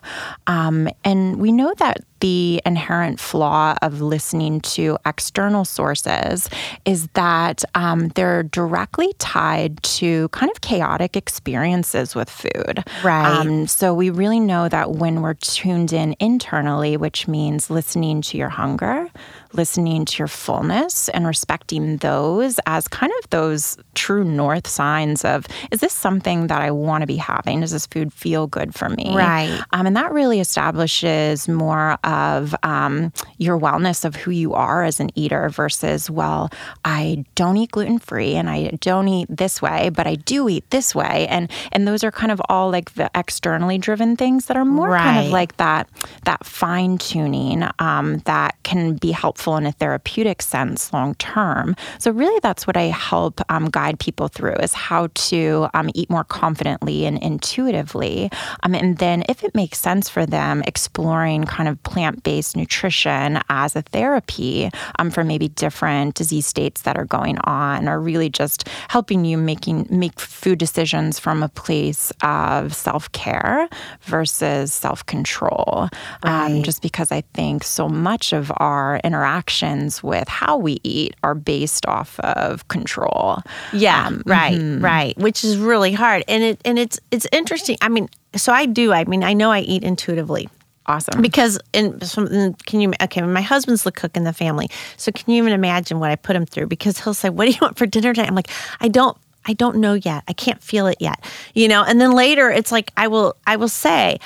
Um, 0.47 0.89
and 1.05 1.39
we 1.39 1.51
know 1.51 1.73
that 1.79 1.99
the 2.23 2.63
inherent 2.65 3.19
flaw 3.19 3.75
of 3.83 4.01
listening 4.01 4.61
to 4.61 4.97
external 5.05 5.65
sources 5.65 6.49
is 6.85 7.09
that 7.15 7.65
um, 7.75 8.09
they're 8.11 8.45
directly 8.45 9.13
tied 9.19 9.83
to 9.83 10.29
kind 10.29 10.49
of 10.53 10.61
chaotic 10.61 11.17
experiences 11.17 12.15
with 12.15 12.31
food. 12.31 12.85
Right. 13.03 13.27
Um, 13.27 13.67
so 13.67 13.93
we 13.93 14.11
really 14.11 14.39
know 14.39 14.69
that 14.69 14.93
when 14.93 15.21
we're 15.23 15.35
tuned 15.35 15.93
in 15.93 16.15
internally, 16.21 16.97
which 16.97 17.29
means 17.29 17.71
listening 17.71 18.23
to 18.23 18.37
your 18.37 18.49
hunger, 18.49 19.09
listening 19.55 20.05
to 20.05 20.19
your 20.19 20.29
fullness, 20.29 21.09
and 21.11 21.27
respecting 21.27 21.99
those 21.99 22.59
as 22.67 22.89
kind 22.89 23.13
of 23.23 23.31
those 23.31 23.77
true 23.95 24.25
north 24.25 24.67
signs 24.67 25.25
of 25.25 25.47
is 25.71 25.81
this 25.81 25.93
something 25.93 26.47
that 26.47 26.61
I 26.61 26.71
want 26.71 27.03
to 27.03 27.07
be 27.07 27.17
having? 27.17 27.61
Does 27.61 27.73
this 27.73 27.87
food 27.87 28.13
feel 28.13 28.47
good 28.47 28.75
for 28.75 28.89
me? 28.89 29.15
Right. 29.15 29.61
Um, 29.73 29.87
and 29.87 29.97
that 29.97 30.13
really 30.13 30.41
establishes 30.41 31.49
more 31.49 31.99
of 32.05 32.55
um, 32.63 33.13
your 33.39 33.59
wellness 33.59 34.05
of 34.05 34.17
who 34.17 34.31
you 34.31 34.55
are 34.55 34.85
as 34.85 35.01
an 35.01 35.11
eater 35.15 35.49
versus, 35.49 36.11
well, 36.11 36.51
I 36.85 37.25
don't 37.35 37.57
eat 37.57 37.73
gluten 37.73 37.99
free 37.99 38.35
and 38.35 38.49
I 38.49 38.79
don't 38.81 39.09
eat 39.09 39.29
this 39.31 39.61
way, 39.61 39.91
but 39.91 40.07
I 40.07 40.15
do 40.15 40.49
eat 40.49 40.69
this 40.71 40.95
way. 40.95 41.27
And 41.29 41.51
and 41.73 41.87
those 41.87 42.05
are 42.05 42.11
kind 42.11 42.33
of 42.33 42.41
all 42.49 42.71
like 42.71 42.95
the 42.95 43.11
externally 43.15 43.79
driven 43.79 44.17
things 44.17 44.47
that 44.47 44.57
are 44.57 44.65
more 44.65 44.97
kind 44.97 45.27
of 45.27 45.33
like 45.33 45.57
that 45.59 45.89
that 46.25 46.45
fine 46.47 46.99
tuning 46.99 47.65
um, 47.79 48.19
that 48.21 48.57
can 48.63 48.95
be 48.95 49.11
helpful 49.11 49.42
in 49.57 49.67
a 49.67 49.73
therapeutic 49.73 50.41
sense 50.41 50.93
long 50.93 51.15
term. 51.17 51.75
So 51.99 52.11
really, 52.11 52.39
that's 52.43 52.67
what 52.67 52.77
I 52.77 52.85
help 52.85 53.41
um, 53.49 53.69
guide 53.69 53.99
people 53.99 54.29
through 54.29 54.55
is 54.55 54.73
how 54.73 55.09
to 55.15 55.69
um, 55.75 55.91
eat 55.95 56.09
more 56.09 56.25
confidently 56.25 57.05
and 57.07 57.19
intuitively, 57.23 58.31
um, 58.63 58.75
and 58.75 58.99
then 58.99 59.25
if 59.29 59.43
it 59.43 59.55
makes 59.55 59.79
sense 59.79 60.09
for 60.09 60.25
them, 60.25 60.63
exploring 60.67 61.45
kind 61.45 61.69
of 61.69 61.83
plant 61.83 62.23
based 62.23 62.57
nutrition 62.57 63.41
as 63.49 63.75
a 63.77 63.83
therapy 63.83 64.71
um, 64.99 65.11
for 65.11 65.25
maybe 65.25 65.49
different 65.49 66.15
disease 66.15 66.47
states 66.47 66.83
that 66.83 66.97
are 66.97 67.05
going 67.05 67.39
on, 67.39 67.89
or 67.89 68.01
really 68.01 68.31
just 68.31 68.69
helping 68.89 69.25
you 69.25 69.37
making 69.37 69.87
make 69.91 70.21
food 70.21 70.59
decisions 70.59 71.19
from 71.19 71.43
a 71.43 71.49
place 71.49 72.13
of 72.23 72.75
self 72.75 73.11
care 73.13 73.69
versus 74.03 74.73
self 74.73 75.05
control. 75.07 75.89
Um, 76.23 76.63
just 76.63 76.83
because 76.83 77.11
I 77.11 77.23
think 77.35 77.65
so 77.65 77.89
much 77.89 78.33
of 78.33 78.53
our 78.57 79.01
interactions 79.33 80.03
with 80.03 80.29
how 80.29 80.57
we 80.57 80.79
eat 80.83 81.15
are 81.23 81.35
based 81.35 81.87
off 81.87 82.19
of 82.21 82.67
control. 82.69 83.39
Yeah, 83.73 84.07
Um, 84.09 84.23
right, 84.27 84.59
right, 84.81 85.17
which 85.19 85.45
is 85.45 85.57
really 85.57 85.93
hard. 85.93 86.25
And 86.29 86.43
it 86.43 86.61
and 86.65 86.79
it's 86.79 87.01
it's 87.11 87.27
interesting. 87.33 87.77
I 87.81 87.89
mean, 87.89 88.09
so 88.37 88.53
I 88.53 88.67
do. 88.67 88.93
I 88.93 89.05
mean, 89.05 89.25
I 89.25 89.33
know 89.33 89.51
I 89.51 89.61
eat 89.61 89.83
intuitively 89.83 90.49
Awesome. 90.87 91.23
because 91.23 91.59
in 91.73 92.01
some, 92.03 92.55
can 92.67 92.81
you 92.81 92.93
okay? 93.03 93.23
My 93.23 93.41
husband's 93.43 93.85
the 93.85 93.93
cook 93.93 94.17
in 94.17 94.25
the 94.25 94.33
family, 94.33 94.69
so 94.97 95.11
can 95.13 95.33
you 95.33 95.43
even 95.43 95.53
imagine 95.53 95.99
what 96.01 96.11
I 96.11 96.17
put 96.17 96.37
him 96.37 96.45
through? 96.47 96.67
Because 96.67 96.99
he'll 97.03 97.15
say, 97.15 97.31
"What 97.31 97.47
do 97.47 97.51
you 97.53 97.59
want 97.63 97.79
for 97.79 97.87
dinner 97.87 98.13
tonight?" 98.13 98.29
I'm 98.29 98.35
like, 98.35 98.51
"I 98.81 98.89
don't." 98.89 99.17
I 99.45 99.55
don't 99.55 99.79
know 99.79 99.95
yet. 99.95 100.23
I 100.29 100.35
can't 100.35 100.63
feel 100.63 100.87
it 100.87 100.99
yet. 101.01 101.19
You 101.53 101.67
know, 101.67 101.83
and 101.83 102.01
then 102.01 102.13
later 102.13 102.49
it's 102.49 102.71
like 102.71 102.93
I 102.97 103.09
will 103.09 103.35
I 103.45 103.57
will 103.57 103.67
say, 103.69 104.19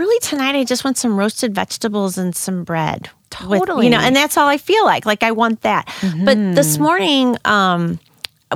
really 0.00 0.18
tonight 0.20 0.56
I 0.56 0.64
just 0.64 0.82
want 0.84 0.96
some 0.98 1.16
roasted 1.16 1.54
vegetables 1.54 2.16
and 2.18 2.34
some 2.34 2.64
bread. 2.64 3.10
with- 3.46 3.60
Totally. 3.60 3.84
you 3.86 3.90
know, 3.90 4.00
and 4.00 4.16
that's 4.16 4.36
all 4.36 4.48
I 4.48 4.56
feel 4.56 4.84
like. 4.84 5.04
Like 5.06 5.22
I 5.22 5.30
want 5.32 5.60
that. 5.60 5.88
But 6.24 6.36
this 6.56 6.78
morning, 6.78 7.36
um, 7.44 8.00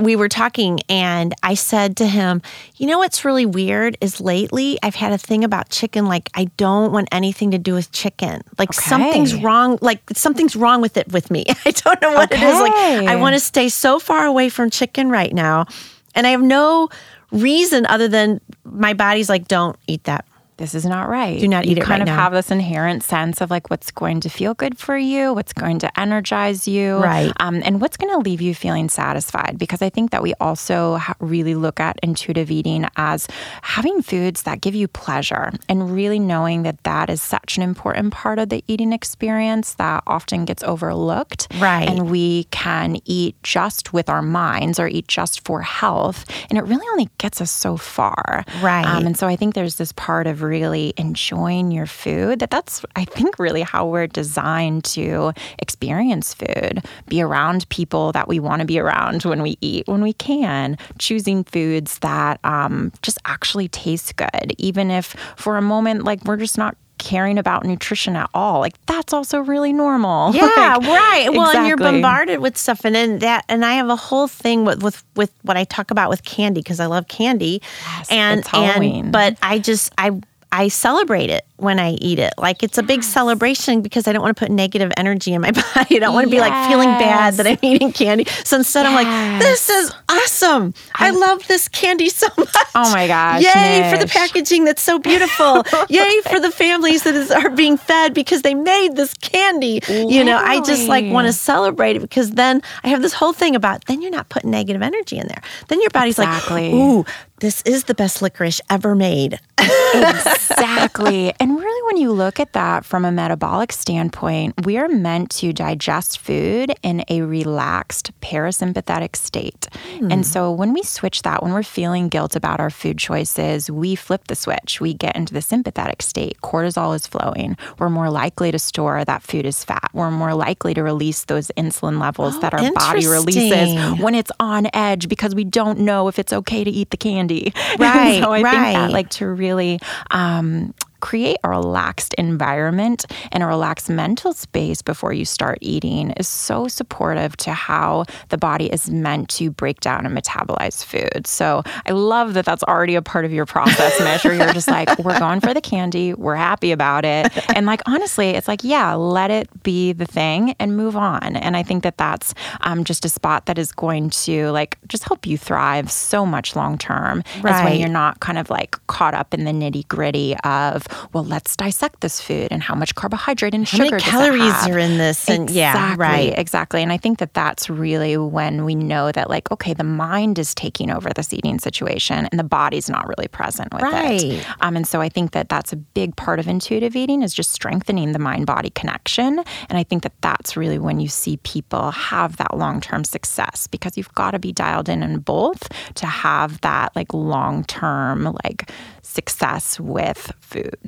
we 0.01 0.17
were 0.17 0.27
talking 0.27 0.81
and 0.89 1.33
I 1.41 1.53
said 1.53 1.95
to 1.97 2.05
him, 2.07 2.41
You 2.75 2.87
know 2.87 2.97
what's 2.97 3.23
really 3.23 3.45
weird 3.45 3.95
is 4.01 4.19
lately 4.19 4.77
I've 4.83 4.95
had 4.95 5.13
a 5.13 5.17
thing 5.17 5.45
about 5.45 5.69
chicken. 5.69 6.07
Like, 6.07 6.29
I 6.35 6.45
don't 6.57 6.91
want 6.91 7.07
anything 7.13 7.51
to 7.51 7.57
do 7.57 7.73
with 7.73 7.89
chicken. 7.93 8.41
Like, 8.57 8.73
something's 8.73 9.33
wrong. 9.35 9.77
Like, 9.81 10.01
something's 10.13 10.55
wrong 10.57 10.81
with 10.81 10.97
it 10.97 11.09
with 11.13 11.31
me. 11.31 11.45
I 11.65 11.71
don't 11.71 12.01
know 12.01 12.11
what 12.11 12.31
it 12.33 12.41
is. 12.43 12.59
Like, 12.59 12.73
I 13.07 13.15
want 13.15 13.35
to 13.35 13.39
stay 13.39 13.69
so 13.69 13.99
far 13.99 14.25
away 14.25 14.49
from 14.49 14.69
chicken 14.69 15.09
right 15.09 15.33
now. 15.33 15.67
And 16.13 16.27
I 16.27 16.31
have 16.31 16.41
no 16.41 16.89
reason 17.31 17.85
other 17.85 18.09
than 18.09 18.41
my 18.65 18.93
body's 18.93 19.29
like, 19.29 19.47
Don't 19.47 19.77
eat 19.87 20.03
that. 20.03 20.25
This 20.57 20.73
is 20.73 20.85
not 20.85 21.09
right. 21.09 21.39
Do 21.39 21.47
not 21.47 21.65
you 21.65 21.71
eat 21.71 21.77
it 21.79 21.81
kind 21.81 21.99
right 21.99 22.01
of 22.01 22.07
now. 22.07 22.15
have 22.15 22.31
this 22.31 22.49
inherent 22.49 23.03
sense 23.03 23.41
of 23.41 23.51
like 23.51 23.69
what's 23.69 23.91
going 23.91 24.21
to 24.21 24.29
feel 24.29 24.53
good 24.53 24.77
for 24.77 24.97
you, 24.97 25.33
what's 25.33 25.51
going 25.51 25.79
to 25.79 25.99
energize 25.99 26.67
you, 26.67 26.97
Right. 26.97 27.31
Um, 27.39 27.61
and 27.65 27.81
what's 27.81 27.97
going 27.97 28.13
to 28.13 28.19
leave 28.19 28.41
you 28.41 28.55
feeling 28.55 28.87
satisfied. 28.87 29.57
Because 29.57 29.81
I 29.81 29.89
think 29.89 30.11
that 30.11 30.23
we 30.23 30.33
also 30.39 30.95
ha- 30.95 31.15
really 31.19 31.55
look 31.55 31.79
at 31.79 31.99
intuitive 32.01 32.49
eating 32.51 32.87
as 32.95 33.27
having 33.63 34.01
foods 34.01 34.43
that 34.43 34.61
give 34.61 34.75
you 34.75 34.87
pleasure, 34.87 35.51
and 35.67 35.93
really 35.93 36.19
knowing 36.19 36.63
that 36.63 36.81
that 36.83 37.09
is 37.09 37.21
such 37.21 37.57
an 37.57 37.63
important 37.63 38.13
part 38.13 38.39
of 38.39 38.49
the 38.49 38.63
eating 38.67 38.93
experience 38.93 39.73
that 39.75 40.03
often 40.07 40.45
gets 40.45 40.63
overlooked. 40.63 41.47
Right. 41.59 41.87
And 41.87 42.09
we 42.09 42.45
can 42.45 42.97
eat 43.05 43.35
just 43.43 43.91
with 43.91 44.09
our 44.09 44.21
minds 44.21 44.79
or 44.79 44.87
eat 44.87 45.07
just 45.07 45.43
for 45.45 45.61
health, 45.61 46.25
and 46.49 46.57
it 46.57 46.63
really 46.63 46.85
only 46.91 47.09
gets 47.17 47.41
us 47.41 47.51
so 47.51 47.75
far. 47.75 48.45
Right. 48.61 48.85
Um, 48.85 49.05
and 49.05 49.17
so 49.17 49.27
I 49.27 49.35
think 49.35 49.53
there's 49.53 49.75
this 49.75 49.91
part 49.91 50.27
of 50.27 50.44
really 50.47 50.93
enjoying 50.97 51.71
your 51.71 51.85
food 51.85 52.39
that 52.39 52.49
that's, 52.51 52.83
I 52.95 53.05
think, 53.05 53.39
really 53.39 53.61
how 53.61 53.85
we're 53.87 54.07
designed 54.07 54.83
to 54.85 55.33
experience 55.59 56.33
food, 56.33 56.83
be 57.07 57.21
around 57.21 57.67
people 57.69 58.11
that 58.13 58.27
we 58.27 58.39
want 58.39 58.59
to 58.61 58.65
be 58.65 58.79
around 58.79 59.23
when 59.23 59.41
we 59.41 59.57
eat, 59.61 59.87
when 59.87 60.01
we 60.01 60.13
can, 60.13 60.77
choosing 60.99 61.43
foods 61.43 61.99
that 61.99 62.39
um, 62.43 62.91
just 63.01 63.17
actually 63.25 63.67
taste 63.67 64.15
good, 64.15 64.53
even 64.57 64.91
if 64.91 65.15
for 65.35 65.57
a 65.57 65.61
moment, 65.61 66.03
like 66.03 66.23
we're 66.25 66.37
just 66.37 66.57
not 66.57 66.75
caring 66.97 67.37
about 67.37 67.65
nutrition 67.65 68.15
at 68.15 68.29
all. 68.33 68.59
Like 68.61 68.73
that's 68.85 69.11
also 69.13 69.39
really 69.39 69.73
normal. 69.73 70.33
Yeah, 70.33 70.77
Like, 70.79 70.87
right. 70.87 71.27
Well, 71.31 71.55
and 71.55 71.67
you're 71.67 71.77
bombarded 71.77 72.39
with 72.39 72.57
stuff, 72.57 72.85
and 72.85 72.95
then 72.95 73.19
that, 73.19 73.43
and 73.49 73.65
I 73.65 73.73
have 73.73 73.89
a 73.89 73.95
whole 73.97 74.27
thing 74.29 74.63
with 74.63 74.81
with 74.81 75.03
with 75.15 75.31
what 75.43 75.57
I 75.57 75.65
talk 75.65 75.91
about 75.91 76.09
with 76.09 76.23
candy 76.23 76.61
because 76.61 76.79
I 76.79 76.85
love 76.85 77.07
candy, 77.09 77.61
Yes, 77.97 78.09
and 78.09 78.39
it's 78.39 78.47
Halloween. 78.47 79.03
and 79.05 79.11
but 79.11 79.37
I 79.41 79.59
just 79.59 79.91
I 79.97 80.11
I 80.55 80.69
celebrate 80.69 81.29
it. 81.29 81.45
When 81.57 81.79
I 81.79 81.91
eat 81.93 82.19
it. 82.19 82.33
Like 82.37 82.63
it's 82.63 82.77
a 82.77 82.83
big 82.83 83.03
celebration 83.03 83.81
because 83.81 84.07
I 84.07 84.13
don't 84.13 84.21
want 84.21 84.35
to 84.35 84.39
put 84.39 84.51
negative 84.51 84.91
energy 84.97 85.33
in 85.33 85.41
my 85.41 85.51
body. 85.75 85.95
I 85.95 85.99
don't 85.99 86.13
want 86.13 86.25
to 86.25 86.31
be 86.31 86.39
like 86.39 86.69
feeling 86.69 86.89
bad 86.89 87.35
that 87.35 87.47
I'm 87.47 87.57
eating 87.61 87.91
candy. 87.91 88.25
So 88.43 88.57
instead, 88.57 88.83
yes. 88.83 88.89
I'm 88.89 88.95
like, 88.95 89.41
this 89.41 89.69
is 89.69 89.93
awesome. 90.09 90.73
I, 90.95 91.07
I, 91.07 91.11
love 91.11 91.47
this 91.47 91.67
candy 91.67 92.09
so 92.09 92.27
much. 92.37 92.49
Oh 92.75 92.91
my 92.91 93.07
gosh. 93.07 93.43
Yay 93.43 93.81
Mish. 93.81 93.91
for 93.91 94.03
the 94.03 94.07
packaging 94.07 94.65
that's 94.65 94.81
so 94.81 94.99
beautiful. 94.99 95.63
Yay 95.89 96.21
for 96.29 96.39
the 96.39 96.51
families 96.51 97.03
that 97.03 97.15
is, 97.15 97.31
are 97.31 97.49
being 97.49 97.77
fed 97.77 98.13
because 98.13 98.41
they 98.41 98.53
made 98.53 98.95
this 98.95 99.13
candy. 99.15 99.75
Literally. 99.75 100.15
You 100.15 100.23
know, 100.23 100.37
I 100.37 100.61
just 100.61 100.87
like 100.87 101.05
want 101.05 101.27
to 101.27 101.33
celebrate 101.33 101.95
it 101.95 102.01
because 102.01 102.31
then 102.31 102.61
I 102.83 102.89
have 102.89 103.01
this 103.01 103.13
whole 103.13 103.33
thing 103.33 103.55
about 103.55 103.85
then 103.85 104.01
you're 104.01 104.11
not 104.11 104.29
putting 104.29 104.51
negative 104.51 104.81
energy 104.81 105.17
in 105.17 105.27
there. 105.27 105.41
Then 105.69 105.81
your 105.81 105.89
body's 105.89 106.19
exactly. 106.19 106.71
like, 106.71 106.73
ooh, 106.73 107.05
this 107.39 107.61
is 107.63 107.85
the 107.85 107.93
best 107.93 108.21
licorice 108.21 108.61
ever 108.69 108.95
made. 108.95 109.39
exactly. 109.59 111.33
And 111.45 111.59
really, 111.59 111.85
when 111.85 111.97
you 111.97 112.11
look 112.11 112.39
at 112.39 112.53
that 112.53 112.83
from 112.83 113.05
a 113.05 113.11
metabolic 113.11 113.71
standpoint, 113.71 114.65
we 114.65 114.77
are 114.77 114.87
meant 114.87 115.29
to 115.41 115.53
digest 115.53 116.17
food 116.17 116.73
in 116.81 117.05
a 117.07 117.21
relaxed 117.21 118.19
parasympathetic 118.19 119.15
state. 119.15 119.67
Mm. 119.97 120.11
And 120.11 120.25
so 120.25 120.51
when 120.51 120.73
we 120.73 120.81
switch 120.81 121.21
that, 121.21 121.43
when 121.43 121.53
we're 121.53 121.61
feeling 121.61 122.09
guilt 122.09 122.35
about 122.35 122.59
our 122.59 122.71
food 122.71 122.97
choices, 122.97 123.69
we 123.69 123.93
flip 123.93 124.27
the 124.27 124.33
switch. 124.33 124.81
We 124.81 124.95
get 124.95 125.15
into 125.15 125.35
the 125.35 125.41
sympathetic 125.43 126.01
state. 126.01 126.41
Cortisol 126.41 126.95
is 126.95 127.05
flowing. 127.05 127.57
We're 127.77 127.91
more 127.91 128.09
likely 128.09 128.51
to 128.51 128.57
store 128.57 129.05
that 129.05 129.21
food 129.21 129.45
as 129.45 129.63
fat. 129.63 129.91
We're 129.93 130.09
more 130.09 130.33
likely 130.33 130.73
to 130.73 130.81
release 130.81 131.25
those 131.25 131.51
insulin 131.55 132.01
levels 132.01 132.37
oh, 132.37 132.39
that 132.39 132.53
our 132.55 132.71
body 132.71 133.05
releases 133.05 133.99
when 133.99 134.15
it's 134.15 134.31
on 134.39 134.67
edge 134.73 135.07
because 135.07 135.35
we 135.35 135.43
don't 135.43 135.77
know 135.77 136.07
if 136.07 136.17
it's 136.17 136.33
okay 136.33 136.63
to 136.63 136.71
eat 136.71 136.89
the 136.89 136.97
candy. 136.97 137.53
Right. 137.77 138.23
so 138.23 138.31
I 138.31 138.41
right. 138.41 138.51
think 138.51 138.73
that 138.77 138.91
like 138.91 139.09
to 139.11 139.27
really 139.27 139.79
um, 140.09 140.73
create 141.05 141.37
a 141.43 141.49
relaxed 141.49 142.15
environment 142.15 143.05
and 143.31 143.43
a 143.43 143.45
relaxed 143.45 143.91
mental 143.91 144.33
space 144.33 144.81
before 144.81 145.13
you 145.13 145.23
start 145.23 145.59
eating 145.61 146.09
is 146.17 146.27
so 146.27 146.67
supportive 146.67 147.37
to 147.37 147.53
how 147.53 148.03
the 148.29 148.39
body 148.39 148.65
is 148.73 148.89
meant 148.89 149.29
to 149.29 149.51
break 149.51 149.79
down 149.81 150.03
and 150.07 150.17
metabolize 150.17 150.83
food. 150.83 151.27
So 151.27 151.61
I 151.85 151.91
love 151.91 152.33
that 152.33 152.43
that's 152.43 152.63
already 152.63 152.95
a 152.95 153.03
part 153.03 153.23
of 153.23 153.31
your 153.31 153.45
process 153.45 153.99
Mish. 153.99 154.25
You're 154.25 154.51
just 154.51 154.67
like, 154.67 154.97
we're 154.97 155.19
going 155.19 155.41
for 155.41 155.53
the 155.53 155.61
candy, 155.61 156.15
we're 156.15 156.33
happy 156.35 156.71
about 156.71 157.05
it. 157.05 157.31
And 157.55 157.67
like, 157.67 157.83
honestly, 157.85 158.29
it's 158.29 158.47
like, 158.47 158.63
yeah, 158.63 158.95
let 158.95 159.29
it 159.29 159.47
be 159.61 159.93
the 159.93 160.05
thing 160.05 160.55
and 160.59 160.75
move 160.75 160.97
on. 160.97 161.35
And 161.35 161.55
I 161.55 161.61
think 161.61 161.83
that 161.83 161.99
that's 161.99 162.33
um, 162.61 162.83
just 162.83 163.05
a 163.05 163.09
spot 163.09 163.45
that 163.45 163.59
is 163.59 163.71
going 163.71 164.09
to 164.25 164.49
like 164.49 164.79
just 164.87 165.03
help 165.03 165.27
you 165.27 165.37
thrive 165.37 165.91
so 165.91 166.25
much 166.25 166.55
long 166.55 166.79
term. 166.79 167.21
Right. 167.43 167.53
As 167.53 167.63
when 167.63 167.79
you're 167.79 167.89
not 167.89 168.21
kind 168.21 168.39
of 168.39 168.49
like 168.49 168.75
caught 168.87 169.13
up 169.13 169.35
in 169.35 169.43
the 169.43 169.51
nitty 169.51 169.87
gritty 169.87 170.35
of 170.43 170.87
well, 171.13 171.23
let's 171.23 171.55
dissect 171.55 172.01
this 172.01 172.21
food 172.21 172.49
and 172.51 172.61
how 172.61 172.75
much 172.75 172.95
carbohydrate 172.95 173.53
and 173.53 173.67
how 173.67 173.77
sugar 173.77 173.99
calories 173.99 174.67
are 174.67 174.77
in 174.77 174.97
this. 174.97 175.29
And 175.29 175.49
exactly, 175.49 175.55
yeah, 175.57 175.95
right, 175.97 176.37
exactly. 176.37 176.81
And 176.81 176.91
I 176.91 176.97
think 176.97 177.19
that 177.19 177.33
that's 177.33 177.69
really 177.69 178.17
when 178.17 178.65
we 178.65 178.75
know 178.75 179.11
that, 179.11 179.29
like, 179.29 179.51
okay, 179.51 179.73
the 179.73 179.83
mind 179.83 180.39
is 180.39 180.53
taking 180.53 180.91
over 180.91 181.09
this 181.15 181.33
eating 181.33 181.59
situation 181.59 182.27
and 182.31 182.39
the 182.39 182.43
body's 182.43 182.89
not 182.89 183.07
really 183.07 183.27
present 183.27 183.73
with 183.73 183.83
right. 183.83 184.21
it. 184.21 184.45
Um, 184.61 184.75
and 184.75 184.87
so 184.87 185.01
I 185.01 185.09
think 185.09 185.31
that 185.31 185.49
that's 185.49 185.73
a 185.73 185.77
big 185.77 186.15
part 186.15 186.39
of 186.39 186.47
intuitive 186.47 186.95
eating 186.95 187.21
is 187.21 187.33
just 187.33 187.51
strengthening 187.51 188.11
the 188.11 188.19
mind 188.19 188.45
body 188.45 188.69
connection. 188.69 189.43
And 189.69 189.77
I 189.77 189.83
think 189.83 190.03
that 190.03 190.13
that's 190.21 190.57
really 190.57 190.79
when 190.79 190.99
you 190.99 191.07
see 191.07 191.37
people 191.37 191.91
have 191.91 192.37
that 192.37 192.57
long 192.57 192.81
term 192.81 193.03
success 193.03 193.67
because 193.67 193.97
you've 193.97 194.13
got 194.13 194.31
to 194.31 194.39
be 194.39 194.51
dialed 194.51 194.89
in 194.89 195.03
in 195.03 195.19
both 195.19 195.69
to 195.95 196.05
have 196.05 196.61
that 196.61 196.95
like 196.95 197.13
long 197.13 197.63
term 197.63 198.35
like 198.43 198.71
success 199.01 199.79
with 199.79 200.31
food. 200.39 200.84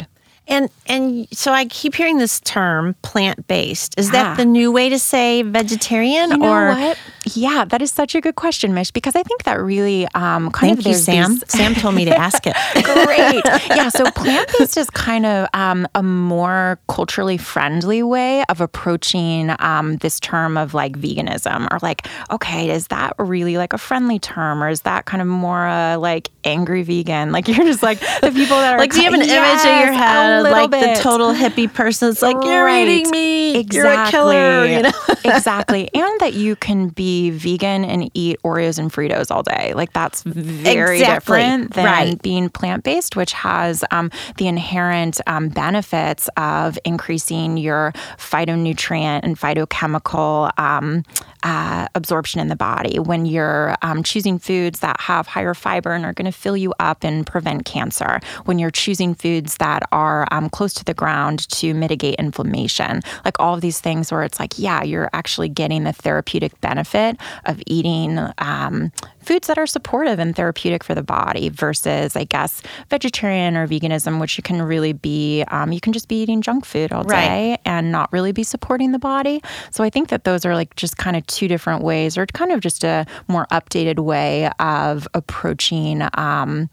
And 0.47 0.69
and 0.85 1.27
so 1.31 1.51
I 1.51 1.65
keep 1.65 1.95
hearing 1.95 2.17
this 2.17 2.39
term 2.39 2.95
plant 3.01 3.47
based. 3.47 3.97
Is 3.97 4.11
that 4.11 4.25
ah. 4.25 4.35
the 4.35 4.45
new 4.45 4.71
way 4.71 4.89
to 4.89 4.97
say 4.97 5.41
vegetarian 5.41 6.31
you 6.31 6.37
know 6.37 6.49
or 6.49 6.67
what? 6.69 6.97
Yeah, 7.35 7.65
that 7.65 7.81
is 7.81 7.91
such 7.91 8.15
a 8.15 8.21
good 8.21 8.35
question, 8.35 8.73
Mish, 8.73 8.91
because 8.91 9.15
I 9.15 9.23
think 9.23 9.43
that 9.43 9.59
really 9.59 10.05
um, 10.13 10.51
kind 10.51 10.75
Thank 10.75 10.79
of 10.79 10.87
you, 10.87 10.93
Sam. 10.93 11.33
These... 11.33 11.43
Sam 11.47 11.75
told 11.75 11.95
me 11.95 12.05
to 12.05 12.15
ask 12.15 12.43
it. 12.45 12.55
Great. 12.83 13.43
Yeah, 13.75 13.89
so 13.89 14.09
plant 14.11 14.49
based 14.57 14.77
is 14.77 14.89
kind 14.89 15.25
of 15.25 15.47
um, 15.53 15.87
a 15.95 16.03
more 16.03 16.79
culturally 16.87 17.37
friendly 17.37 18.03
way 18.03 18.43
of 18.49 18.61
approaching 18.61 19.53
um, 19.59 19.97
this 19.97 20.19
term 20.19 20.57
of 20.57 20.73
like 20.73 20.97
veganism, 20.97 21.67
or 21.71 21.79
like, 21.81 22.07
okay, 22.31 22.69
is 22.69 22.87
that 22.87 23.13
really 23.19 23.57
like 23.57 23.73
a 23.73 23.77
friendly 23.77 24.19
term, 24.19 24.63
or 24.63 24.69
is 24.69 24.81
that 24.81 25.05
kind 25.05 25.21
of 25.21 25.27
more 25.27 25.67
uh, 25.67 25.97
like 25.97 26.29
angry 26.43 26.83
vegan? 26.83 27.31
Like 27.31 27.47
you're 27.47 27.65
just 27.65 27.83
like 27.83 27.99
the 27.99 28.31
people 28.31 28.57
that 28.57 28.73
are 28.73 28.79
like, 28.79 28.91
do 28.91 28.97
you 28.97 29.03
have 29.03 29.13
an 29.13 29.21
yes, 29.27 29.65
image 29.65 29.73
in 29.73 29.85
your 29.85 29.93
head? 29.93 30.45
Of 30.45 30.51
like 30.51 30.71
bit. 30.71 30.97
the 30.97 31.01
total 31.01 31.33
hippie 31.33 31.71
person. 31.71 32.09
It's 32.09 32.21
like 32.21 32.37
you're 32.43 32.65
right. 32.65 32.87
eating 32.87 33.11
me. 33.11 33.57
Exactly. 33.57 33.77
You're 33.77 34.03
a 34.03 34.09
killer. 34.11 34.65
You 34.65 34.81
know? 34.83 34.91
exactly. 35.35 35.89
And 35.93 36.19
that 36.19 36.33
you 36.33 36.55
can 36.55 36.89
be 36.89 37.16
vegan 37.31 37.83
and 37.85 38.09
eat 38.13 38.37
Oreos 38.43 38.79
and 38.79 38.91
Fritos 38.91 39.31
all 39.31 39.43
day. 39.43 39.73
Like 39.75 39.93
that's 39.93 40.23
very 40.23 40.99
exactly. 40.99 41.37
different 41.37 41.73
than 41.73 41.85
right. 41.85 42.21
being 42.21 42.49
plant 42.49 42.83
based, 42.83 43.15
which 43.15 43.33
has 43.33 43.83
um, 43.91 44.11
the 44.37 44.47
inherent 44.47 45.19
um, 45.27 45.49
benefits 45.49 46.29
of 46.37 46.77
increasing 46.85 47.57
your 47.57 47.93
phytonutrient 48.17 49.21
and 49.23 49.37
phytochemical 49.37 50.51
um, 50.59 51.03
uh, 51.43 51.87
absorption 51.95 52.41
in 52.41 52.47
the 52.47 52.55
body. 52.55 52.99
When 52.99 53.25
you're 53.25 53.75
um, 53.81 54.03
choosing 54.03 54.39
foods 54.39 54.79
that 54.79 54.99
have 54.99 55.27
higher 55.27 55.53
fiber 55.53 55.93
and 55.93 56.05
are 56.05 56.13
going 56.13 56.25
to 56.25 56.31
fill 56.31 56.57
you 56.57 56.73
up 56.79 57.03
and 57.03 57.25
prevent 57.25 57.65
cancer. 57.65 58.19
When 58.45 58.59
you're 58.59 58.71
choosing 58.71 59.13
foods 59.13 59.57
that 59.57 59.83
are 59.91 60.27
um, 60.31 60.49
close 60.49 60.73
to 60.75 60.83
the 60.83 60.93
ground 60.93 61.47
to 61.49 61.73
mitigate 61.73 62.15
inflammation. 62.15 63.01
Like 63.23 63.39
all 63.39 63.53
of 63.53 63.61
these 63.61 63.79
things 63.79 64.11
where 64.11 64.23
it's 64.23 64.39
like, 64.39 64.57
yeah, 64.57 64.83
you're 64.83 65.09
actually 65.13 65.49
getting 65.49 65.83
the 65.83 65.93
therapeutic 65.93 66.59
benefit 66.61 67.06
of 67.45 67.61
eating 67.67 68.19
um, 68.39 68.91
foods 69.21 69.47
that 69.47 69.57
are 69.57 69.67
supportive 69.67 70.19
and 70.19 70.35
therapeutic 70.35 70.83
for 70.83 70.95
the 70.95 71.03
body 71.03 71.49
versus, 71.49 72.15
I 72.15 72.23
guess, 72.23 72.61
vegetarian 72.89 73.55
or 73.57 73.67
veganism, 73.67 74.19
which 74.19 74.37
you 74.37 74.41
can 74.41 74.61
really 74.61 74.93
be, 74.93 75.43
um, 75.49 75.71
you 75.71 75.81
can 75.81 75.93
just 75.93 76.07
be 76.07 76.21
eating 76.21 76.41
junk 76.41 76.65
food 76.65 76.91
all 76.93 77.03
day 77.03 77.51
right. 77.51 77.59
and 77.65 77.91
not 77.91 78.11
really 78.13 78.31
be 78.31 78.43
supporting 78.43 78.91
the 78.91 78.99
body. 78.99 79.41
So 79.71 79.83
I 79.83 79.89
think 79.89 80.09
that 80.09 80.23
those 80.23 80.45
are 80.45 80.55
like 80.55 80.75
just 80.75 80.97
kind 80.97 81.15
of 81.15 81.25
two 81.27 81.47
different 81.47 81.83
ways, 81.83 82.17
or 82.17 82.25
kind 82.27 82.51
of 82.51 82.61
just 82.61 82.83
a 82.83 83.05
more 83.27 83.47
updated 83.51 83.99
way 83.99 84.49
of 84.59 85.07
approaching 85.13 86.07
um, 86.13 86.69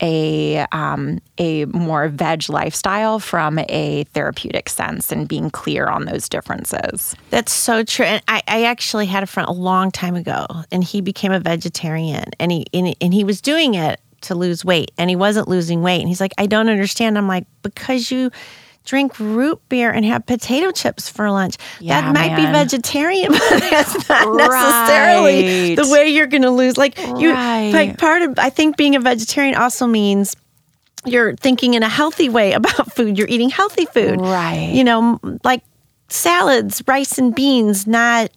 a 0.00 0.66
um, 0.72 1.20
a 1.38 1.64
more 1.66 2.08
veg 2.08 2.48
lifestyle 2.48 3.18
from 3.18 3.58
a 3.68 4.04
therapeutic 4.12 4.68
sense 4.68 5.10
and 5.10 5.26
being 5.28 5.50
clear 5.50 5.86
on 5.86 6.04
those 6.04 6.28
differences. 6.28 7.16
That's 7.30 7.52
so 7.52 7.82
true. 7.82 8.06
And 8.06 8.22
I, 8.28 8.42
I 8.46 8.64
actually 8.64 9.06
had 9.06 9.22
a 9.22 9.26
friend 9.26 9.48
a 9.48 9.52
long 9.52 9.75
time 9.90 10.14
ago, 10.14 10.46
and 10.70 10.82
he 10.82 11.00
became 11.00 11.32
a 11.32 11.40
vegetarian 11.40 12.30
and 12.38 12.52
he 12.52 12.66
and, 12.72 12.94
and 13.00 13.14
he 13.14 13.24
was 13.24 13.40
doing 13.40 13.74
it 13.74 14.00
to 14.22 14.34
lose 14.34 14.64
weight 14.64 14.90
and 14.98 15.10
he 15.10 15.16
wasn't 15.16 15.46
losing 15.46 15.82
weight 15.82 16.00
and 16.00 16.08
he's 16.08 16.20
like 16.20 16.32
I 16.38 16.46
don't 16.46 16.68
understand 16.68 17.18
I'm 17.18 17.28
like 17.28 17.46
because 17.62 18.10
you 18.10 18.30
drink 18.86 19.18
root 19.18 19.60
beer 19.68 19.90
and 19.90 20.04
have 20.06 20.24
potato 20.24 20.70
chips 20.70 21.08
for 21.08 21.30
lunch. 21.30 21.56
Yeah, 21.80 22.00
that 22.00 22.14
might 22.14 22.32
man. 22.32 22.46
be 22.46 22.58
vegetarian, 22.58 23.32
but 23.32 23.60
that's 23.60 24.08
not 24.08 24.26
right. 24.28 24.48
necessarily 24.48 25.74
the 25.74 25.88
way 25.88 26.08
you're 26.08 26.28
going 26.28 26.42
to 26.42 26.50
lose. 26.50 26.78
Like 26.78 26.98
you, 26.98 27.32
like 27.32 27.98
part 27.98 28.22
of 28.22 28.38
I 28.38 28.48
think 28.48 28.76
being 28.76 28.96
a 28.96 29.00
vegetarian 29.00 29.54
also 29.54 29.86
means 29.86 30.34
you're 31.04 31.36
thinking 31.36 31.74
in 31.74 31.82
a 31.82 31.88
healthy 31.88 32.28
way 32.28 32.52
about 32.52 32.92
food. 32.92 33.18
You're 33.18 33.28
eating 33.28 33.50
healthy 33.50 33.84
food, 33.86 34.20
right? 34.20 34.70
You 34.72 34.84
know, 34.84 35.20
like 35.44 35.62
salads, 36.08 36.82
rice 36.86 37.18
and 37.18 37.34
beans, 37.34 37.86
not 37.86 38.30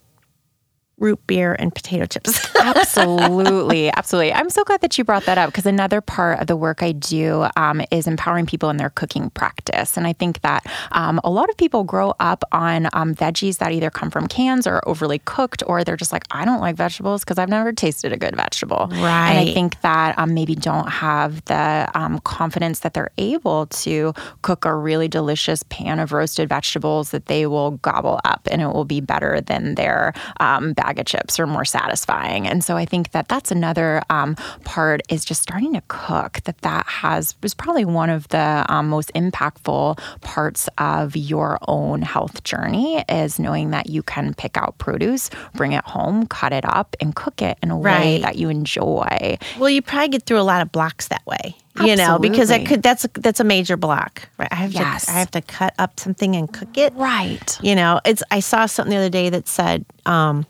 root 0.99 1.25
beer 1.27 1.55
and 1.57 1.73
potato 1.73 2.05
chips. 2.05 2.47
absolutely. 2.59 3.91
Absolutely. 3.91 4.33
I'm 4.33 4.49
so 4.49 4.63
glad 4.63 4.81
that 4.81 4.97
you 4.97 5.03
brought 5.03 5.25
that 5.25 5.37
up 5.37 5.49
because 5.49 5.65
another 5.65 6.01
part 6.01 6.39
of 6.39 6.47
the 6.47 6.55
work 6.55 6.83
I 6.83 6.91
do 6.91 7.47
um, 7.55 7.81
is 7.91 8.07
empowering 8.07 8.45
people 8.45 8.69
in 8.69 8.77
their 8.77 8.89
cooking 8.89 9.29
practice. 9.31 9.97
And 9.97 10.05
I 10.05 10.13
think 10.13 10.41
that 10.41 10.65
um, 10.91 11.19
a 11.23 11.29
lot 11.29 11.49
of 11.49 11.57
people 11.57 11.83
grow 11.83 12.13
up 12.19 12.43
on 12.51 12.87
um, 12.93 13.15
veggies 13.15 13.57
that 13.57 13.71
either 13.71 13.89
come 13.89 14.09
from 14.09 14.27
cans 14.27 14.67
or 14.67 14.81
overly 14.87 15.19
cooked, 15.19 15.63
or 15.65 15.83
they're 15.83 15.97
just 15.97 16.11
like, 16.11 16.23
I 16.31 16.45
don't 16.45 16.61
like 16.61 16.75
vegetables 16.75 17.23
because 17.23 17.37
I've 17.37 17.49
never 17.49 17.71
tasted 17.71 18.11
a 18.11 18.17
good 18.17 18.35
vegetable. 18.35 18.87
Right. 18.91 19.31
And 19.31 19.49
I 19.49 19.53
think 19.53 19.81
that 19.81 20.17
um, 20.17 20.33
maybe 20.33 20.55
don't 20.55 20.89
have 20.89 21.43
the 21.45 21.89
um, 21.93 22.19
confidence 22.19 22.79
that 22.79 22.93
they're 22.93 23.11
able 23.17 23.67
to 23.67 24.13
cook 24.41 24.65
a 24.65 24.75
really 24.75 25.07
delicious 25.07 25.63
pan 25.69 25.99
of 25.99 26.11
roasted 26.11 26.49
vegetables 26.49 27.11
that 27.11 27.27
they 27.27 27.45
will 27.45 27.71
gobble 27.71 28.19
up 28.25 28.47
and 28.51 28.61
it 28.61 28.67
will 28.67 28.85
be 28.85 29.01
better 29.01 29.41
than 29.41 29.75
their 29.75 30.13
um, 30.39 30.73
bag 30.89 30.99
of 30.99 31.05
chips 31.05 31.39
are 31.39 31.45
more 31.45 31.65
satisfying. 31.65 32.47
And 32.47 32.63
so 32.63 32.75
I 32.75 32.85
think 32.85 33.11
that 33.11 33.27
that's 33.27 33.51
another 33.51 34.01
um, 34.09 34.35
part 34.63 35.01
is 35.09 35.23
just 35.23 35.41
starting 35.43 35.73
to 35.73 35.83
cook. 35.87 36.41
That 36.45 36.57
that 36.61 36.85
has 36.87 37.35
was 37.43 37.53
probably 37.53 37.85
one 37.85 38.09
of 38.09 38.27
the 38.29 38.65
um, 38.67 38.89
most 38.89 39.11
impactful 39.13 39.99
parts 40.21 40.67
of 40.79 41.15
your 41.15 41.59
own 41.67 42.01
health 42.01 42.43
journey 42.43 43.03
is 43.07 43.37
knowing 43.39 43.69
that 43.71 43.87
you 43.87 44.01
can 44.01 44.33
pick 44.33 44.57
out 44.57 44.77
produce, 44.79 45.29
bring 45.53 45.73
it 45.73 45.85
home, 45.85 46.25
cut 46.25 46.53
it 46.53 46.65
up, 46.65 46.95
and 46.99 47.15
cook 47.15 47.41
it 47.41 47.57
in 47.61 47.69
a 47.69 47.77
way 47.77 48.19
that 48.21 48.35
you 48.37 48.49
enjoy. 48.49 49.37
Well, 49.59 49.69
you 49.69 49.81
probably 49.83 50.09
get 50.09 50.23
through 50.23 50.39
a 50.39 50.47
lot 50.53 50.61
of 50.63 50.71
blocks 50.71 51.07
that 51.09 51.25
way. 51.27 51.55
You 51.81 51.95
know, 51.95 52.19
because 52.19 52.49
that 52.49 52.65
could 52.65 52.83
that's 52.83 53.05
that's 53.13 53.39
a 53.39 53.43
major 53.45 53.77
block. 53.77 54.27
Right? 54.37 54.49
I 54.51 54.55
have 54.55 54.73
Yes. 54.73 55.05
to 55.05 55.11
I 55.11 55.19
have 55.19 55.31
to 55.31 55.41
cut 55.41 55.73
up 55.79 55.97
something 55.97 56.35
and 56.35 56.51
cook 56.51 56.77
it. 56.77 56.91
Right. 56.95 57.57
You 57.61 57.73
know, 57.75 58.01
it's 58.03 58.21
I 58.31 58.41
saw 58.41 58.65
something 58.65 58.91
the 58.91 58.97
other 58.97 59.09
day 59.09 59.29
that 59.29 59.47
said, 59.47 59.85
um, 60.05 60.45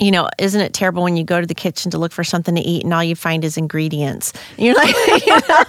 you 0.00 0.10
know, 0.10 0.28
isn't 0.38 0.60
it 0.60 0.72
terrible 0.72 1.02
when 1.02 1.16
you 1.16 1.24
go 1.24 1.40
to 1.40 1.46
the 1.46 1.54
kitchen 1.54 1.90
to 1.90 1.98
look 1.98 2.12
for 2.12 2.24
something 2.24 2.54
to 2.54 2.60
eat 2.60 2.84
and 2.84 2.92
all 2.94 3.04
you 3.04 3.14
find 3.14 3.44
is 3.44 3.56
ingredients? 3.56 4.32
And 4.56 4.66
you're 4.66 4.74
like, 4.74 4.94
you 5.26 5.32
know, 5.32 5.64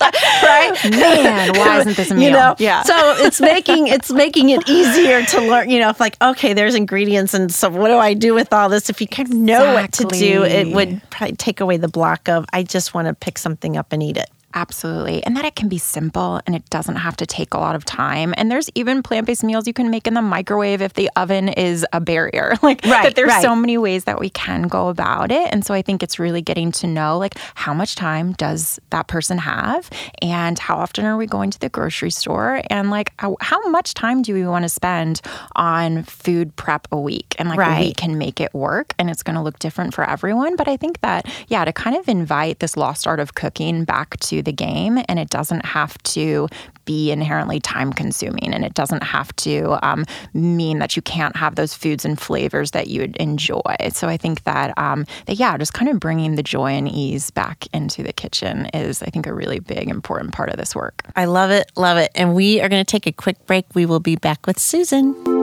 like, 0.00 0.14
right? 0.42 0.78
Man, 0.90 1.52
why 1.56 1.78
isn't 1.80 1.96
this 1.96 2.10
a 2.10 2.14
meal? 2.14 2.24
You 2.24 2.30
know, 2.30 2.54
Yeah. 2.58 2.82
So 2.82 2.94
it's 3.18 3.40
making 3.40 3.88
it's 3.88 4.10
making 4.10 4.50
it 4.50 4.68
easier 4.68 5.24
to 5.24 5.40
learn. 5.40 5.70
You 5.70 5.80
know, 5.80 5.90
if 5.90 6.00
like 6.00 6.16
okay, 6.22 6.52
there's 6.52 6.74
ingredients, 6.74 7.34
and 7.34 7.52
so 7.52 7.70
what 7.70 7.88
do 7.88 7.96
I 7.96 8.14
do 8.14 8.34
with 8.34 8.52
all 8.52 8.68
this? 8.68 8.90
If 8.90 9.00
you 9.00 9.06
kind 9.06 9.28
of 9.28 9.34
know 9.34 9.74
what 9.74 9.92
to 9.92 10.04
do, 10.04 10.44
it 10.44 10.74
would 10.74 11.00
probably 11.10 11.36
take 11.36 11.60
away 11.60 11.76
the 11.76 11.88
block 11.88 12.28
of 12.28 12.44
I 12.52 12.62
just 12.62 12.94
want 12.94 13.08
to 13.08 13.14
pick 13.14 13.38
something 13.38 13.76
up 13.76 13.92
and 13.92 14.02
eat 14.02 14.16
it. 14.16 14.30
Absolutely. 14.54 15.24
And 15.24 15.36
that 15.36 15.44
it 15.44 15.56
can 15.56 15.68
be 15.68 15.78
simple 15.78 16.40
and 16.46 16.54
it 16.54 16.68
doesn't 16.70 16.96
have 16.96 17.16
to 17.18 17.26
take 17.26 17.54
a 17.54 17.58
lot 17.58 17.74
of 17.74 17.84
time. 17.84 18.34
And 18.36 18.50
there's 18.50 18.68
even 18.74 19.02
plant 19.02 19.26
based 19.26 19.42
meals 19.44 19.66
you 19.66 19.72
can 19.72 19.90
make 19.90 20.06
in 20.06 20.14
the 20.14 20.22
microwave 20.22 20.82
if 20.82 20.94
the 20.94 21.10
oven 21.16 21.48
is 21.48 21.86
a 21.92 22.00
barrier. 22.00 22.54
Like, 22.62 22.84
Right, 22.84 23.02
that 23.02 23.16
there's 23.16 23.28
right. 23.28 23.42
so 23.42 23.56
many 23.56 23.76
ways 23.76 24.04
that 24.04 24.20
we 24.20 24.30
can 24.30 24.62
go 24.68 24.88
about 24.88 25.32
it. 25.32 25.48
And 25.52 25.64
so 25.64 25.74
I 25.74 25.82
think 25.82 26.02
it's 26.02 26.18
really 26.18 26.42
getting 26.42 26.70
to 26.72 26.86
know, 26.86 27.18
like, 27.18 27.36
how 27.54 27.74
much 27.74 27.96
time 27.96 28.32
does 28.34 28.78
that 28.90 29.08
person 29.08 29.38
have? 29.38 29.90
And 30.20 30.58
how 30.58 30.76
often 30.76 31.04
are 31.04 31.16
we 31.16 31.26
going 31.26 31.50
to 31.50 31.58
the 31.58 31.68
grocery 31.68 32.10
store? 32.10 32.62
And, 32.70 32.90
like, 32.90 33.12
how, 33.18 33.36
how 33.40 33.68
much 33.68 33.94
time 33.94 34.22
do 34.22 34.32
we 34.34 34.46
want 34.46 34.64
to 34.64 34.68
spend 34.68 35.20
on 35.56 36.04
food 36.04 36.54
prep 36.56 36.86
a 36.92 36.98
week? 36.98 37.34
And, 37.38 37.48
like, 37.48 37.58
Right. 37.58 37.80
we 37.80 37.92
can 37.94 38.16
make 38.18 38.40
it 38.40 38.54
work 38.54 38.94
and 38.98 39.10
it's 39.10 39.22
going 39.22 39.36
to 39.36 39.42
look 39.42 39.58
different 39.58 39.92
for 39.94 40.08
everyone. 40.08 40.56
But 40.56 40.68
I 40.68 40.76
think 40.76 41.00
that, 41.00 41.26
yeah, 41.48 41.64
to 41.64 41.72
kind 41.72 41.96
of 41.96 42.08
invite 42.08 42.60
this 42.60 42.76
lost 42.76 43.06
art 43.06 43.18
of 43.20 43.34
cooking 43.34 43.84
back 43.84 44.18
to 44.20 44.41
the 44.42 44.52
game 44.52 44.98
and 45.08 45.18
it 45.18 45.30
doesn't 45.30 45.64
have 45.64 45.96
to 46.02 46.48
be 46.84 47.10
inherently 47.10 47.60
time 47.60 47.92
consuming 47.92 48.52
and 48.52 48.64
it 48.64 48.74
doesn't 48.74 49.02
have 49.02 49.34
to 49.36 49.78
um, 49.86 50.04
mean 50.34 50.78
that 50.78 50.96
you 50.96 51.02
can't 51.02 51.36
have 51.36 51.54
those 51.54 51.74
foods 51.74 52.04
and 52.04 52.18
flavors 52.20 52.72
that 52.72 52.88
you 52.88 53.00
would 53.00 53.16
enjoy. 53.16 53.60
So 53.92 54.08
I 54.08 54.16
think 54.16 54.44
that, 54.44 54.76
um, 54.78 55.06
that, 55.26 55.36
yeah, 55.36 55.56
just 55.56 55.74
kind 55.74 55.90
of 55.90 56.00
bringing 56.00 56.34
the 56.34 56.42
joy 56.42 56.72
and 56.72 56.88
ease 56.88 57.30
back 57.30 57.66
into 57.72 58.02
the 58.02 58.12
kitchen 58.12 58.66
is, 58.74 59.02
I 59.02 59.06
think, 59.06 59.26
a 59.26 59.34
really 59.34 59.60
big, 59.60 59.88
important 59.88 60.32
part 60.32 60.50
of 60.50 60.56
this 60.56 60.74
work. 60.74 61.02
I 61.16 61.26
love 61.26 61.50
it, 61.50 61.70
love 61.76 61.98
it. 61.98 62.10
And 62.14 62.34
we 62.34 62.60
are 62.60 62.68
going 62.68 62.84
to 62.84 62.90
take 62.90 63.06
a 63.06 63.12
quick 63.12 63.46
break. 63.46 63.66
We 63.74 63.86
will 63.86 64.00
be 64.00 64.16
back 64.16 64.46
with 64.46 64.58
Susan. 64.58 65.41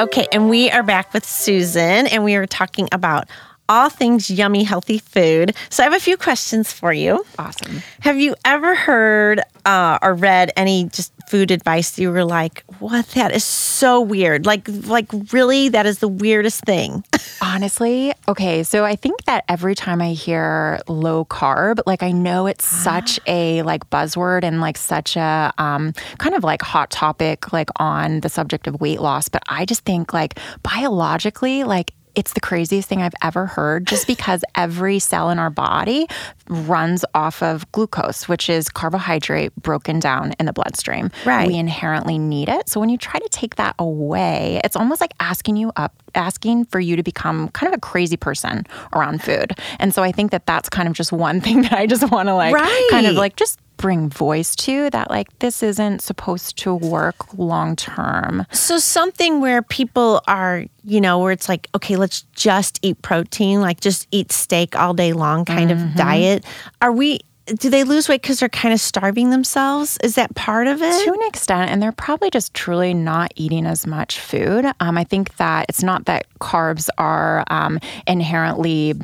Okay, 0.00 0.26
and 0.32 0.48
we 0.48 0.70
are 0.70 0.82
back 0.82 1.12
with 1.12 1.26
Susan, 1.26 2.06
and 2.06 2.24
we 2.24 2.34
are 2.34 2.46
talking 2.46 2.88
about 2.90 3.28
all 3.70 3.88
things 3.88 4.28
yummy, 4.28 4.64
healthy 4.64 4.98
food. 4.98 5.54
So 5.70 5.82
I 5.82 5.84
have 5.84 5.94
a 5.94 6.00
few 6.00 6.16
questions 6.16 6.72
for 6.72 6.92
you. 6.92 7.24
Awesome. 7.38 7.82
Have 8.00 8.18
you 8.18 8.34
ever 8.44 8.74
heard 8.74 9.40
uh, 9.64 9.98
or 10.02 10.14
read 10.14 10.50
any 10.56 10.88
just 10.88 11.12
food 11.28 11.52
advice 11.52 11.92
that 11.92 12.02
you 12.02 12.10
were 12.10 12.24
like, 12.24 12.64
"What? 12.80 13.06
That 13.10 13.32
is 13.32 13.44
so 13.44 14.00
weird! 14.00 14.44
Like, 14.44 14.66
like 14.86 15.06
really, 15.32 15.68
that 15.68 15.86
is 15.86 16.00
the 16.00 16.08
weirdest 16.08 16.64
thing." 16.64 17.04
Honestly, 17.42 18.12
okay, 18.26 18.64
so 18.64 18.84
I 18.84 18.96
think 18.96 19.24
that 19.24 19.44
every 19.48 19.76
time 19.76 20.02
I 20.02 20.12
hear 20.14 20.80
low 20.88 21.24
carb, 21.24 21.80
like 21.86 22.02
I 22.02 22.10
know 22.10 22.46
it's 22.46 22.66
such 22.66 23.20
a 23.26 23.62
like 23.62 23.88
buzzword 23.90 24.42
and 24.42 24.60
like 24.60 24.76
such 24.76 25.16
a 25.16 25.52
um, 25.58 25.92
kind 26.18 26.34
of 26.34 26.42
like 26.42 26.62
hot 26.62 26.90
topic 26.90 27.52
like 27.52 27.70
on 27.76 28.20
the 28.20 28.28
subject 28.28 28.66
of 28.66 28.80
weight 28.80 29.00
loss, 29.00 29.28
but 29.28 29.42
I 29.48 29.64
just 29.64 29.84
think 29.84 30.12
like 30.12 30.38
biologically, 30.62 31.62
like 31.62 31.92
it's 32.20 32.34
the 32.34 32.40
craziest 32.40 32.86
thing 32.86 33.00
I've 33.00 33.14
ever 33.22 33.46
heard 33.46 33.86
just 33.86 34.06
because 34.06 34.44
every 34.54 34.98
cell 34.98 35.30
in 35.30 35.38
our 35.38 35.48
body 35.48 36.06
runs 36.50 37.02
off 37.14 37.42
of 37.42 37.70
glucose, 37.72 38.28
which 38.28 38.50
is 38.50 38.68
carbohydrate 38.68 39.56
broken 39.56 40.00
down 40.00 40.34
in 40.38 40.44
the 40.44 40.52
bloodstream. 40.52 41.10
Right. 41.24 41.48
We 41.48 41.56
inherently 41.56 42.18
need 42.18 42.50
it. 42.50 42.68
So 42.68 42.78
when 42.78 42.90
you 42.90 42.98
try 42.98 43.18
to 43.18 43.28
take 43.30 43.54
that 43.54 43.74
away, 43.78 44.60
it's 44.64 44.76
almost 44.76 45.00
like 45.00 45.14
asking 45.18 45.56
you 45.56 45.72
up 45.76 45.94
asking 46.14 46.66
for 46.66 46.78
you 46.80 46.94
to 46.96 47.02
become 47.02 47.48
kind 47.50 47.72
of 47.72 47.78
a 47.78 47.80
crazy 47.80 48.18
person 48.18 48.66
around 48.92 49.22
food. 49.22 49.58
And 49.78 49.94
so 49.94 50.02
I 50.02 50.12
think 50.12 50.30
that 50.32 50.44
that's 50.44 50.68
kind 50.68 50.88
of 50.88 50.94
just 50.94 51.12
one 51.12 51.40
thing 51.46 51.62
that 51.62 51.72
I 51.72 51.86
just 51.86 52.10
want 52.10 52.28
to 52.28 52.34
like 52.34 52.54
kind 52.90 53.06
of 53.06 53.14
like 53.14 53.36
just 53.36 53.58
bring 53.80 54.10
voice 54.10 54.54
to 54.54 54.90
that 54.90 55.08
like 55.08 55.36
this 55.38 55.62
isn't 55.62 56.02
supposed 56.02 56.58
to 56.58 56.74
work 56.74 57.32
long 57.38 57.74
term. 57.74 58.46
So 58.52 58.78
something 58.78 59.40
where 59.40 59.62
people 59.62 60.20
are, 60.28 60.66
you 60.84 61.00
know, 61.00 61.18
where 61.18 61.32
it's 61.32 61.48
like, 61.48 61.66
okay, 61.74 61.96
let's 61.96 62.22
just 62.34 62.78
eat 62.82 63.00
protein, 63.00 63.62
like 63.62 63.80
just 63.80 64.06
eat 64.10 64.32
steak 64.32 64.76
all 64.76 64.92
day 64.92 65.14
long 65.14 65.46
kind 65.46 65.70
of 65.70 65.78
mm-hmm. 65.78 65.96
diet. 65.96 66.44
Are 66.82 66.92
we 66.92 67.20
do 67.46 67.70
they 67.70 67.84
lose 67.84 68.08
weight 68.08 68.22
because 68.22 68.40
they're 68.40 68.48
kind 68.48 68.72
of 68.72 68.80
starving 68.80 69.30
themselves? 69.30 69.98
Is 70.02 70.14
that 70.14 70.34
part 70.34 70.66
of 70.66 70.82
it? 70.82 71.04
to 71.04 71.12
an 71.12 71.22
extent, 71.26 71.70
and 71.70 71.82
they're 71.82 71.92
probably 71.92 72.30
just 72.30 72.54
truly 72.54 72.94
not 72.94 73.32
eating 73.36 73.66
as 73.66 73.86
much 73.86 74.20
food. 74.20 74.66
Um, 74.80 74.96
I 74.98 75.04
think 75.04 75.36
that 75.36 75.66
it's 75.68 75.82
not 75.82 76.04
that 76.06 76.26
carbs 76.40 76.88
are 76.98 77.44
um, 77.48 77.78
inherently 78.06 78.94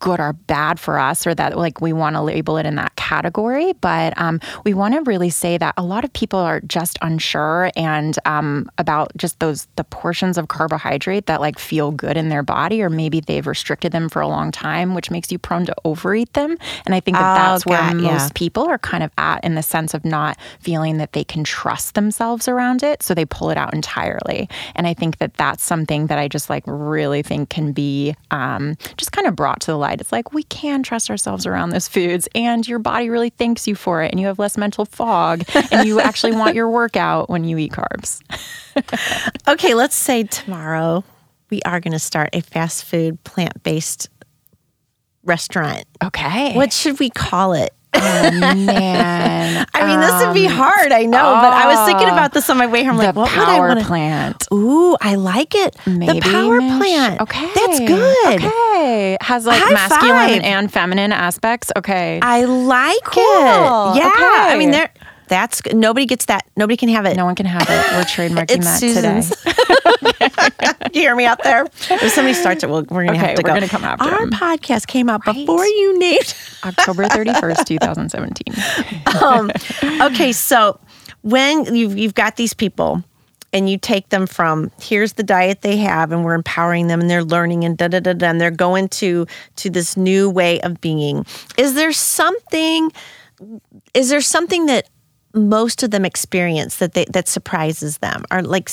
good 0.00 0.20
or 0.20 0.34
bad 0.34 0.78
for 0.78 0.98
us, 0.98 1.26
or 1.26 1.34
that 1.34 1.56
like 1.56 1.80
we 1.80 1.92
want 1.92 2.14
to 2.16 2.22
label 2.22 2.56
it 2.58 2.66
in 2.66 2.74
that 2.76 2.94
category, 2.96 3.72
but 3.80 4.18
um, 4.20 4.40
we 4.64 4.74
want 4.74 4.94
to 4.94 5.00
really 5.02 5.30
say 5.30 5.58
that 5.58 5.74
a 5.76 5.82
lot 5.82 6.04
of 6.04 6.12
people 6.12 6.38
are 6.38 6.60
just 6.60 6.98
unsure 7.02 7.70
and 7.74 8.18
um, 8.26 8.70
about 8.78 9.10
just 9.16 9.38
those 9.40 9.66
the 9.76 9.84
portions 9.84 10.38
of 10.38 10.48
carbohydrate 10.48 11.26
that 11.26 11.40
like 11.40 11.58
feel 11.58 11.90
good 11.90 12.16
in 12.16 12.28
their 12.28 12.42
body, 12.42 12.82
or 12.82 12.90
maybe 12.90 13.20
they've 13.20 13.46
restricted 13.46 13.92
them 13.92 14.08
for 14.08 14.20
a 14.22 14.28
long 14.28 14.50
time, 14.52 14.94
which 14.94 15.10
makes 15.10 15.32
you 15.32 15.38
prone 15.38 15.66
to 15.66 15.74
overeat 15.84 16.32
them. 16.34 16.56
And 16.86 16.94
I 16.94 17.00
think 17.00 17.16
that 17.16 17.32
Oh, 17.32 17.34
that's 17.34 17.66
where 17.66 17.81
got- 17.88 17.96
most 17.96 18.22
yeah. 18.22 18.28
people 18.34 18.64
are 18.64 18.78
kind 18.78 19.02
of 19.02 19.10
at 19.18 19.42
in 19.44 19.54
the 19.54 19.62
sense 19.62 19.94
of 19.94 20.04
not 20.04 20.38
feeling 20.60 20.98
that 20.98 21.12
they 21.12 21.24
can 21.24 21.44
trust 21.44 21.94
themselves 21.94 22.48
around 22.48 22.82
it. 22.82 23.02
So 23.02 23.14
they 23.14 23.24
pull 23.24 23.50
it 23.50 23.56
out 23.56 23.74
entirely. 23.74 24.48
And 24.74 24.86
I 24.86 24.94
think 24.94 25.18
that 25.18 25.34
that's 25.34 25.64
something 25.64 26.06
that 26.06 26.18
I 26.18 26.28
just 26.28 26.50
like 26.50 26.64
really 26.66 27.22
think 27.22 27.50
can 27.50 27.72
be 27.72 28.14
um, 28.30 28.76
just 28.96 29.12
kind 29.12 29.26
of 29.26 29.36
brought 29.36 29.60
to 29.62 29.66
the 29.68 29.78
light. 29.78 30.00
It's 30.00 30.12
like 30.12 30.32
we 30.32 30.42
can 30.44 30.82
trust 30.82 31.10
ourselves 31.10 31.46
around 31.46 31.70
those 31.70 31.88
foods, 31.88 32.28
and 32.34 32.66
your 32.66 32.78
body 32.78 33.10
really 33.10 33.30
thanks 33.30 33.66
you 33.66 33.74
for 33.74 34.02
it, 34.02 34.10
and 34.10 34.20
you 34.20 34.26
have 34.26 34.38
less 34.38 34.56
mental 34.56 34.84
fog, 34.84 35.44
and 35.70 35.86
you 35.86 36.00
actually 36.08 36.32
want 36.32 36.54
your 36.54 36.68
workout 36.68 37.28
when 37.28 37.44
you 37.44 37.58
eat 37.58 37.72
carbs. 37.72 38.20
Okay, 39.48 39.74
let's 39.74 39.96
say 39.96 40.24
tomorrow 40.24 41.04
we 41.50 41.60
are 41.62 41.80
going 41.80 41.92
to 41.92 41.98
start 41.98 42.30
a 42.32 42.40
fast 42.40 42.84
food 42.84 43.22
plant 43.24 43.62
based 43.62 44.08
restaurant. 45.24 45.84
Okay. 46.02 46.54
What 46.54 46.72
should 46.72 46.98
we 47.00 47.10
call 47.10 47.52
it? 47.54 47.72
Oh, 47.94 48.00
man. 48.00 49.66
I 49.74 49.86
mean, 49.86 50.00
this 50.00 50.24
would 50.24 50.32
be 50.34 50.46
um, 50.46 50.52
hard, 50.54 50.92
I 50.92 51.02
know, 51.04 51.34
but 51.42 51.52
I 51.52 51.66
was 51.66 51.76
oh, 51.78 51.86
thinking 51.86 52.08
about 52.08 52.32
this 52.32 52.48
on 52.48 52.56
my 52.56 52.66
way 52.66 52.84
home. 52.84 52.96
the 52.96 53.04
Like, 53.04 53.14
what 53.16 53.30
would 53.30 53.38
I 53.38 53.58
power 53.58 53.74
to? 53.74 53.84
plant. 53.84 54.46
Ooh, 54.50 54.96
I 55.00 55.16
like 55.16 55.54
it. 55.54 55.76
Maybe 55.86 56.20
the 56.20 56.20
power 56.22 56.58
Mish? 56.60 56.78
plant. 56.78 57.20
Okay, 57.20 57.50
that's 57.54 57.80
good. 57.80 58.36
Okay, 58.44 59.18
has 59.20 59.44
like 59.44 59.60
High 59.62 59.72
masculine 59.74 60.40
five. 60.40 60.42
and 60.42 60.72
feminine 60.72 61.12
aspects. 61.12 61.70
Okay, 61.76 62.18
I 62.22 62.44
like 62.44 63.04
Cool. 63.04 63.22
it. 63.22 63.96
Yeah, 63.98 64.10
I 64.14 64.56
mean, 64.58 64.70
there. 64.70 64.90
That's 65.28 65.60
good. 65.62 65.76
nobody 65.76 66.06
gets 66.06 66.24
that. 66.26 66.46
Nobody 66.56 66.76
can 66.78 66.88
have 66.90 67.04
it. 67.06 67.16
no 67.16 67.24
one 67.26 67.34
can 67.34 67.46
have 67.46 67.62
it. 67.62 67.68
We're 67.68 68.04
trademarking 68.04 68.64
that 68.64 68.80
Susan's. 68.80 69.30
today. 69.36 69.52
you 70.92 71.00
hear 71.02 71.14
me 71.16 71.24
out 71.26 71.42
there? 71.42 71.64
If 71.64 72.12
somebody 72.12 72.34
starts 72.34 72.62
it, 72.64 72.70
well, 72.70 72.84
we're 72.88 73.04
gonna 73.06 73.18
Okay, 73.18 73.26
have 73.28 73.36
to 73.36 73.42
we're 73.42 73.48
go. 73.48 73.54
gonna 73.54 73.68
come 73.68 73.84
after 73.84 74.04
Our 74.08 74.22
him. 74.24 74.30
podcast 74.30 74.86
came 74.86 75.08
out 75.08 75.26
Right. 75.26 75.34
before 75.36 75.64
you 75.66 75.98
named. 75.98 76.34
October 76.64 77.08
thirty 77.08 77.32
first, 77.34 77.66
two 77.66 77.78
thousand 77.78 78.08
seventeen. 78.10 78.54
um, 79.22 79.50
okay, 80.00 80.32
so 80.32 80.78
when 81.22 81.74
you've 81.74 81.96
you've 81.96 82.14
got 82.14 82.36
these 82.36 82.54
people, 82.54 83.02
and 83.54 83.68
you 83.68 83.76
take 83.78 84.08
them 84.08 84.26
from 84.26 84.70
here's 84.80 85.12
the 85.14 85.22
diet 85.22 85.60
they 85.62 85.76
have 85.76 86.10
and 86.12 86.24
we're 86.24 86.32
empowering 86.34 86.86
them 86.86 87.00
and 87.02 87.10
they're 87.10 87.22
learning 87.24 87.64
and 87.64 87.76
da 87.76 87.86
da 87.88 88.00
da 88.00 88.12
da 88.14 88.26
and 88.28 88.40
they're 88.40 88.50
going 88.50 88.88
to 88.88 89.26
to 89.56 89.68
this 89.68 89.94
new 89.96 90.30
way 90.30 90.58
of 90.62 90.80
being 90.80 91.26
is 91.58 91.74
there 91.74 91.92
something 91.92 92.90
is 93.92 94.08
there 94.08 94.22
something 94.22 94.64
that 94.66 94.88
most 95.34 95.82
of 95.82 95.90
them 95.90 96.04
experience 96.06 96.78
that 96.78 96.94
they 96.94 97.04
that 97.10 97.28
surprises 97.28 97.98
them 97.98 98.24
or 98.30 98.40
like 98.42 98.70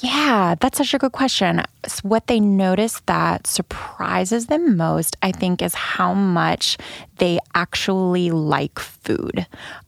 yeah, 0.00 0.54
that's 0.60 0.78
such 0.78 0.94
a 0.94 0.98
good 0.98 1.12
question. 1.12 1.62
What 2.02 2.26
they 2.26 2.40
notice 2.40 3.00
that 3.06 3.46
surprises 3.46 4.46
them 4.46 4.76
most, 4.76 5.16
I 5.22 5.32
think, 5.32 5.62
is 5.62 5.74
how 5.74 6.14
much 6.14 6.76
they 7.18 7.38
actually 7.54 8.30
like 8.30 8.78
food. 8.78 9.46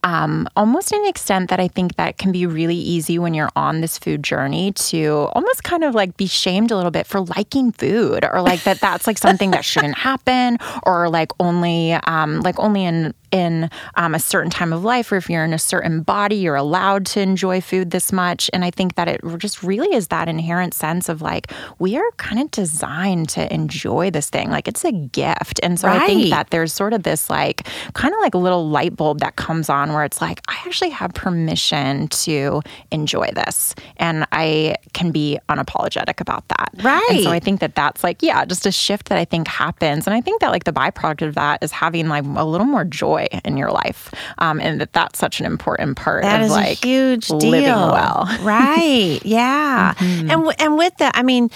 Um, 0.09 0.49
almost 0.57 0.89
to 0.89 0.97
an 0.97 1.05
extent 1.05 1.51
that 1.51 1.61
I 1.61 1.69
think 1.69 1.97
that 1.97 2.17
can 2.17 2.33
be 2.33 2.47
really 2.47 2.77
easy 2.77 3.19
when 3.19 3.35
you're 3.35 3.51
on 3.55 3.83
this 3.83 3.99
food 3.99 4.23
journey 4.23 4.73
to 4.73 5.29
almost 5.35 5.65
kind 5.65 5.85
of 5.85 5.95
like 5.95 6.17
be 6.17 6.27
shamed 6.27 6.71
a 6.71 6.77
little 6.77 6.91
bit 6.91 7.07
for 7.07 7.21
liking 7.21 7.73
food 7.73 8.25
or 8.25 8.41
like 8.41 8.63
that 8.63 8.81
that's 8.81 9.07
like 9.07 9.19
something 9.19 9.51
that 9.51 9.67
shouldn't 9.67 9.99
happen 10.09 10.57
or 10.85 11.11
like 11.11 11.31
only 11.41 11.93
um, 11.93 12.41
like 12.41 12.59
only 12.59 12.87
in 12.87 13.13
in 13.31 13.69
um, 13.97 14.15
a 14.15 14.19
certain 14.19 14.51
time 14.51 14.73
of 14.73 14.83
life 14.83 15.13
or 15.13 15.17
if 15.17 15.29
you're 15.29 15.45
in 15.45 15.53
a 15.53 15.59
certain 15.59 16.01
body 16.01 16.37
you're 16.37 16.57
allowed 16.57 17.05
to 17.05 17.21
enjoy 17.21 17.61
food 17.61 17.91
this 17.91 18.11
much. 18.11 18.49
And 18.55 18.65
i 18.65 18.71
think 18.71 18.95
that 18.95 19.09
it 19.09 19.21
just 19.37 19.63
really 19.63 19.95
is 19.95 20.09
that 20.09 20.27
inherent 20.27 20.73
sense 20.73 21.11
of 21.11 21.21
like 21.21 21.53
we 21.79 21.99
are 21.99 22.11
kind 22.17 22.41
of 22.41 22.51
designed 22.51 23.29
to 23.31 23.53
enjoy 23.53 24.11
this 24.11 24.31
thing. 24.31 24.49
Like 24.49 24.69
it's 24.69 24.87
a 24.87 24.93
gift. 24.93 25.61
And 25.63 25.79
so 25.79 25.89
right. 25.89 26.01
i 26.01 26.07
think 26.07 26.31
that 26.31 26.49
there's 26.49 26.73
sort 26.73 26.95
of 26.95 27.03
this 27.03 27.29
like 27.29 27.69
kind 27.93 28.15
of 28.15 28.21
like 28.21 28.33
a 28.33 28.39
little 28.39 28.71
light 28.71 28.97
bulb 28.97 29.21
that 29.21 29.37
comes 29.37 29.69
on 29.69 29.98
where 29.99 30.05
it's 30.05 30.21
like 30.21 30.41
i 30.49 30.57
actually 30.67 30.91
have 30.91 31.13
permission 31.15 32.09
to 32.09 32.63
enjoy 32.91 33.29
this 33.35 33.75
and 33.97 34.27
i 34.33 34.75
can 34.93 35.11
be 35.11 35.39
unapologetic 35.49 36.21
about 36.21 36.47
that 36.49 36.71
right 36.83 37.07
and 37.11 37.23
so 37.23 37.31
i 37.31 37.39
think 37.41 37.61
that 37.61 37.75
that's 37.75 38.03
like 38.03 38.23
yeah 38.23 38.45
just 38.45 38.65
a 38.67 38.73
shift 38.73 39.09
that 39.09 39.19
i 39.19 39.25
think 39.25 39.47
happens 39.47 40.07
and 40.07 40.15
i 40.15 40.21
think 40.21 40.41
that 40.41 40.51
like 40.51 40.65
the 40.65 40.73
byproduct 40.73 41.27
of 41.27 41.35
that 41.35 41.63
is 41.63 41.73
having 41.73 42.09
like 42.09 42.25
a 42.25 42.45
little 42.45 42.67
more 42.67 42.85
joy 42.85 43.27
in 43.45 43.57
your 43.57 43.71
life, 43.71 44.13
um, 44.39 44.61
and 44.61 44.81
that 44.81 44.93
that's 44.93 45.19
such 45.19 45.41
an 45.41 45.47
important 45.47 45.97
part 45.97 46.23
that 46.23 46.43
of 46.43 46.51
like 46.51 46.85
a 46.85 46.87
huge 46.87 47.29
deal. 47.29 47.39
living 47.39 47.69
well. 47.69 48.27
right? 48.41 49.21
Yeah, 49.25 49.95
mm-hmm. 49.95 50.21
and 50.21 50.31
w- 50.31 50.57
and 50.59 50.77
with 50.77 50.97
that, 50.99 51.17
I 51.17 51.23
mean, 51.23 51.51